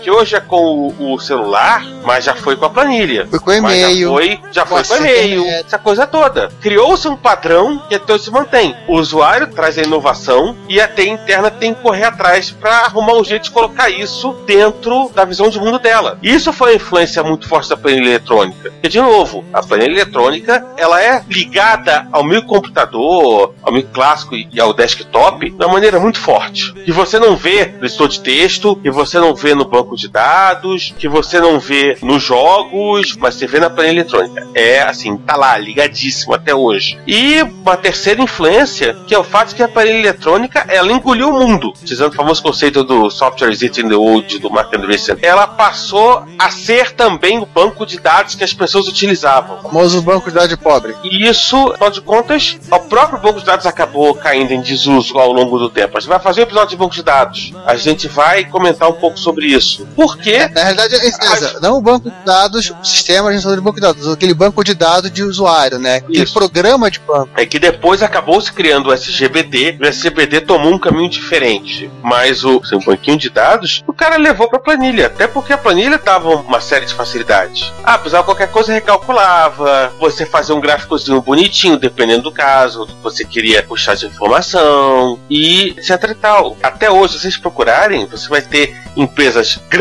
[0.07, 3.27] Que hoje é com o, o celular, mas já foi com a planilha.
[3.29, 4.09] Foi com o Mas já e-mail.
[4.09, 6.49] foi, já foi com e-mail, essa coisa toda.
[6.61, 8.73] Criou-se um padrão que até hoje se mantém.
[8.87, 13.15] O usuário traz a inovação e a TI interna tem que correr atrás para arrumar
[13.15, 16.17] um jeito de colocar isso dentro da visão de mundo dela.
[16.23, 18.71] Isso foi a influência muito forte da planilha eletrônica.
[18.71, 24.47] Porque, de novo, a planilha eletrônica ela é ligada ao microcomputador, ao micro clássico e
[24.53, 26.71] e ao desktop de uma maneira muito forte.
[26.85, 30.07] Que você não vê no editor de texto, que você não vê no banco de
[30.07, 34.47] dados, que você não vê nos jogos, mas você vê na planilha eletrônica.
[34.53, 36.97] É assim, tá lá, ligadíssimo até hoje.
[37.05, 41.29] E uma terceira influência, que é o fato de que a planilha eletrônica, ela engoliu
[41.29, 41.73] o mundo.
[41.81, 45.17] Utilizando o famoso conceito do software is in the old, do Mark Andreessen.
[45.21, 49.59] Ela passou a ser também o banco de dados que as pessoas utilizavam.
[49.59, 50.95] O famoso banco de dados pobre.
[51.03, 55.31] E isso, afinal de contas, o próprio banco de dados acabou caindo em desuso ao
[55.31, 55.97] longo do tempo.
[55.97, 57.53] A gente vai fazer um episódio de banco de dados.
[57.65, 59.86] A gente vai comentar um pouco sobre isso.
[59.95, 60.47] Por quê?
[60.53, 63.81] Na realidade, é César, não o banco de dados, o sistema fala de banco de
[63.81, 65.97] dados, aquele banco de dados de usuário, né?
[65.97, 66.33] Aquele Isso.
[66.33, 67.29] programa de banco.
[67.35, 71.89] É que depois acabou se criando o SGBD, e o SGBD tomou um caminho diferente.
[72.03, 75.97] Mas o seu banquinho de dados, o cara levou pra planilha, até porque a planilha
[75.97, 77.71] dava uma série de facilidades.
[77.83, 83.63] Ah, precisava qualquer coisa, recalculava, você fazia um gráficozinho bonitinho, dependendo do caso, você queria
[83.63, 86.57] puxar de informação, e etc e tal.
[86.61, 89.76] Até hoje, se vocês procurarem, você vai ter empresas grandes,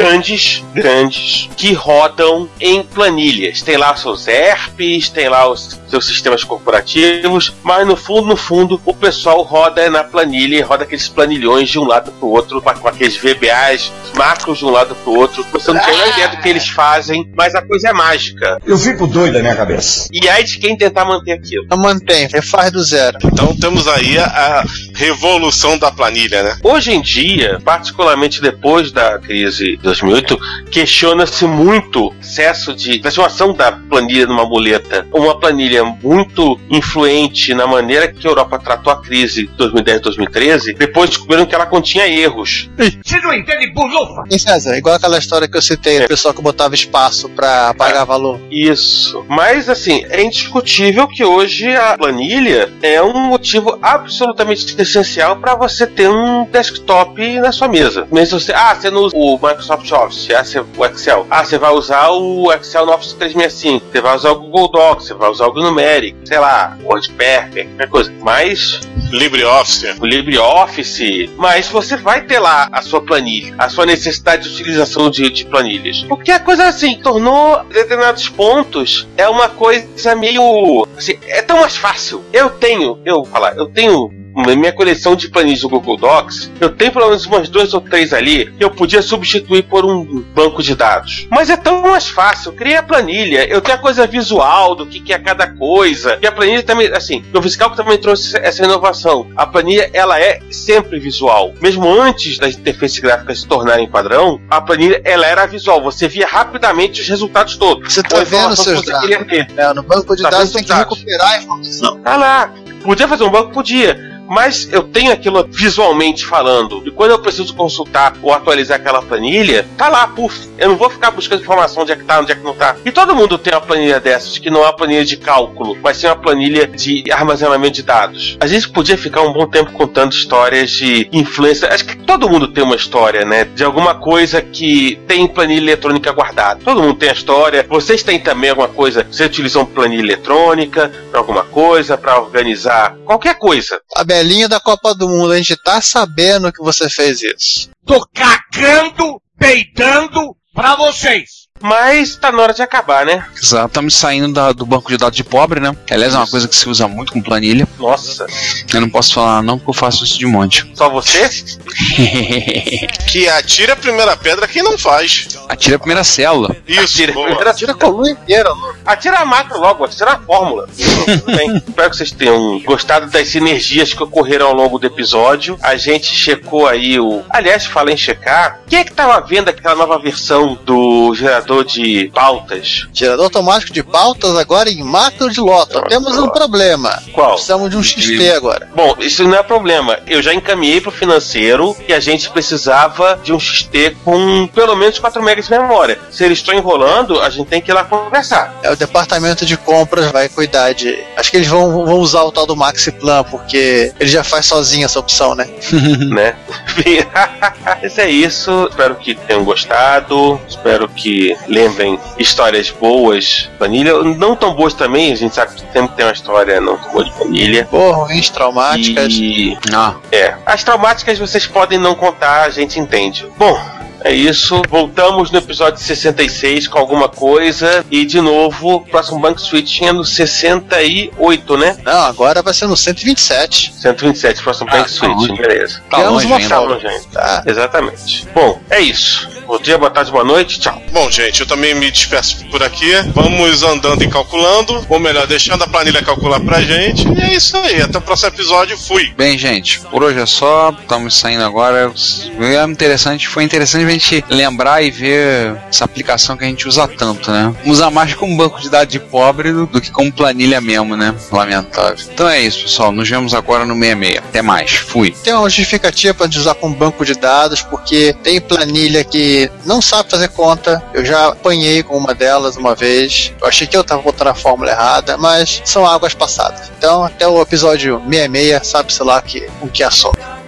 [0.75, 3.63] grandes, que rodam em planilhas.
[3.63, 8.37] Tem lá os seus ERPs, tem lá os seus sistemas corporativos, mas no fundo, no
[8.37, 12.61] fundo, o pessoal roda na planilha e roda aqueles planilhões de um lado pro outro,
[12.61, 15.45] com aqueles VBAs, macros de um lado pro outro.
[15.53, 18.59] Você não tem a menor ideia do que eles fazem, mas a coisa é mágica.
[18.67, 20.09] Eu fico doido da minha cabeça.
[20.13, 21.65] E aí de quem tentar manter aquilo.
[21.65, 23.19] Então mantém, refaz do zero.
[23.25, 26.59] Então temos aí a, a revolução da planilha, né?
[26.63, 30.39] Hoje em dia, particularmente depois da crise de 2008,
[30.71, 35.07] questiona-se muito o excesso de transformação da planilha numa muleta.
[35.13, 41.11] Uma planilha muito influente na maneira que a Europa tratou a crise de 2010-2013, depois
[41.11, 42.71] descobriram que ela continha erros.
[43.05, 44.25] Você não entende bulufa?
[44.31, 44.77] Hein, César?
[44.77, 48.41] Igual aquela história que eu citei, o pessoal que botava espaço pra pagar valor.
[48.51, 49.25] Isso.
[49.29, 55.87] Mas, assim, é indiscutível que hoje a planilha é um motivo absolutamente essencial para você
[55.87, 58.07] ter um desktop na sua mesa.
[58.11, 61.27] Mesmo você, ah, você não usa o Microsoft Office, ah, você, o Excel.
[61.31, 65.07] Ah, você vai usar o Excel no Office 365, você vai usar o Google Docs,
[65.07, 68.13] você vai usar o Numeric, sei lá, Word Perfect, qualquer coisa.
[68.21, 69.95] Mas LibreOffice.
[70.01, 75.11] o LibreOffice, mas você vai ter lá a sua planilha, a sua necessidade de utilização
[75.11, 76.03] de, de planilhas.
[76.05, 80.87] Porque a coisa assim, tornou determinados pontos, é uma coisa meio.
[80.97, 82.23] Assim, é tão mais fácil.
[82.33, 84.11] Eu tenho, eu vou falar, eu tenho.
[84.37, 88.13] Minha coleção de planilhas do Google Docs, eu tenho pelo menos umas duas ou três
[88.13, 91.27] ali que eu podia substituir substituir por um banco de dados.
[91.31, 92.51] Mas é tão mais fácil.
[92.51, 96.19] Eu criei a planilha, eu tenho a coisa visual do que, que é cada coisa.
[96.21, 99.27] E a planilha também, assim, o fiscal também trouxe essa inovação.
[99.37, 101.53] A planilha, ela é sempre visual.
[101.61, 105.83] Mesmo antes das interfaces gráficas se tornarem padrão, a planilha, ela era visual.
[105.83, 107.93] Você via rapidamente os resultados todos.
[107.93, 109.11] Você tá a vendo seus que dados.
[109.57, 110.97] É, no banco de Tá dados tem que dados.
[110.99, 112.01] recuperar a informação.
[112.01, 112.51] Tá lá.
[112.83, 113.53] Podia fazer um banco?
[113.53, 114.16] Podia.
[114.29, 116.83] Mas eu tenho aquilo visualmente falando.
[116.87, 120.49] E quando eu preciso consultar ou atualizar aquela planilha, tá lá, puf.
[120.59, 122.77] Eu não vou ficar buscando informação onde é que tá, onde é que não tá.
[122.85, 125.99] E todo mundo tem uma planilha dessas, que não é uma planilha de cálculo, mas
[125.99, 128.37] sim uma planilha de armazenamento de dados.
[128.41, 131.69] A gente podia ficar um bom tempo contando histórias de influência.
[131.73, 133.45] Acho que todo mundo tem uma história, né?
[133.45, 136.61] De alguma coisa que tem em planilha eletrônica guardada.
[136.65, 137.67] Todo mundo tem a história.
[137.69, 139.07] Vocês têm também alguma coisa.
[139.11, 143.81] Você utilizam planilha eletrônica para alguma coisa, para organizar qualquer coisa.
[143.95, 147.69] A Belinha da Copa do Mundo, a gente tá sabendo que você fez isso.
[147.85, 151.46] Tô cagando, peidando pra vocês.
[151.67, 153.25] Mas tá na hora de acabar, né?
[153.43, 155.77] Exato, estamos saindo da- do banco de dados de pobre, né?
[155.87, 157.67] Que, aliás, é uma coisa que se usa muito com planilha.
[157.79, 158.27] Nossa,
[158.73, 160.71] Eu não posso falar não, porque eu faço isso de monte.
[160.75, 161.29] só você?
[163.09, 165.29] Que atira a primeira pedra quem não faz.
[165.49, 166.57] Atira a primeira célula.
[166.67, 167.31] Isso, Atira, boa.
[167.33, 168.51] atira, Tira a coluna inteira,
[168.85, 170.69] atira a macro logo, atira a fórmula.
[170.77, 171.57] Tudo bem.
[171.57, 175.59] Espero que vocês tenham gostado das sinergias que ocorreram ao longo do episódio.
[175.63, 177.23] A gente checou aí o.
[177.31, 178.61] Aliás, fala em checar.
[178.69, 182.87] Quem é que tava vendo aquela nova versão do gerador de pautas?
[182.93, 185.83] Gerador automático de pautas agora em macro de loto.
[185.83, 187.03] Temos um problema.
[187.13, 187.33] Qual?
[187.33, 188.69] Precisamos de um XP agora.
[188.75, 189.99] Bom, isso não é problema.
[190.07, 194.99] Eu já encaminhei pro financeiro que a gente precisava de um XT com pelo menos
[194.99, 195.99] 4 MB de memória.
[196.11, 198.55] Se eles estão enrolando, a gente tem que ir lá conversar.
[198.63, 200.97] É o departamento de compras vai cuidar de.
[201.17, 204.47] Acho que eles vão, vão usar o tal do Maxi Plan, porque ele já faz
[204.47, 205.49] sozinho essa opção, né?
[206.11, 206.37] né?
[207.65, 208.67] Mas é isso.
[208.71, 210.41] Espero que tenham gostado.
[210.49, 213.49] Espero que lembrem histórias boas.
[213.59, 215.13] Planilha, não tão boas também.
[215.13, 217.67] A gente sabe que sempre tem uma história não tão boa de planilha.
[217.71, 219.13] Pô, ruins, traumáticas.
[219.13, 223.27] E Ah, é, as traumáticas vocês podem não contar, a gente entende.
[223.39, 223.77] Bom.
[224.05, 229.81] É isso, voltamos no episódio 66 com alguma coisa e de novo, próximo Bank Switch
[229.83, 231.77] é no 68, né?
[231.85, 233.73] Não, agora vai ser no 127.
[233.75, 235.37] 127, próximo Ah, Bank tá Switch, longe.
[235.43, 235.83] beleza.
[235.91, 237.07] tá Temos longe uma bom, gente.
[237.09, 237.43] Tá.
[237.47, 238.29] Exatamente.
[238.33, 239.29] Bom, é isso.
[239.47, 240.59] Bom dia, boa tarde, boa noite.
[240.59, 240.83] Tchau.
[240.93, 242.91] Bom, gente, eu também me despeço por aqui.
[243.15, 244.85] Vamos andando e calculando.
[244.89, 247.07] Ou melhor, deixando a planilha calcular pra gente.
[247.09, 247.81] E é isso aí.
[247.81, 248.77] Até o próximo episódio.
[248.77, 249.15] Fui.
[249.17, 250.71] Bem, gente, por hoje é só.
[250.71, 251.93] Estamos saindo agora.
[252.41, 256.89] É interessante, foi interessante a gente lembrar e ver essa aplicação que a gente usa
[256.89, 257.55] tanto, né?
[257.65, 261.15] Usar mais como banco de dados de pobre do, do que como planilha mesmo, né?
[261.31, 262.05] Lamentável.
[262.13, 262.91] Então é isso, pessoal.
[262.91, 264.19] Nos vemos agora no 66.
[264.19, 264.73] Até mais.
[264.73, 265.15] Fui.
[265.23, 270.11] Tem uma justificativa para usar como banco de dados, porque tem planilha que não sabe
[270.11, 270.83] fazer conta.
[270.93, 273.33] Eu já apanhei com uma delas uma vez.
[273.41, 276.71] Eu achei que eu estava botando a fórmula errada, mas são águas passadas.
[276.79, 280.13] Então, até o episódio 66, sabe-se lá que, o que é só.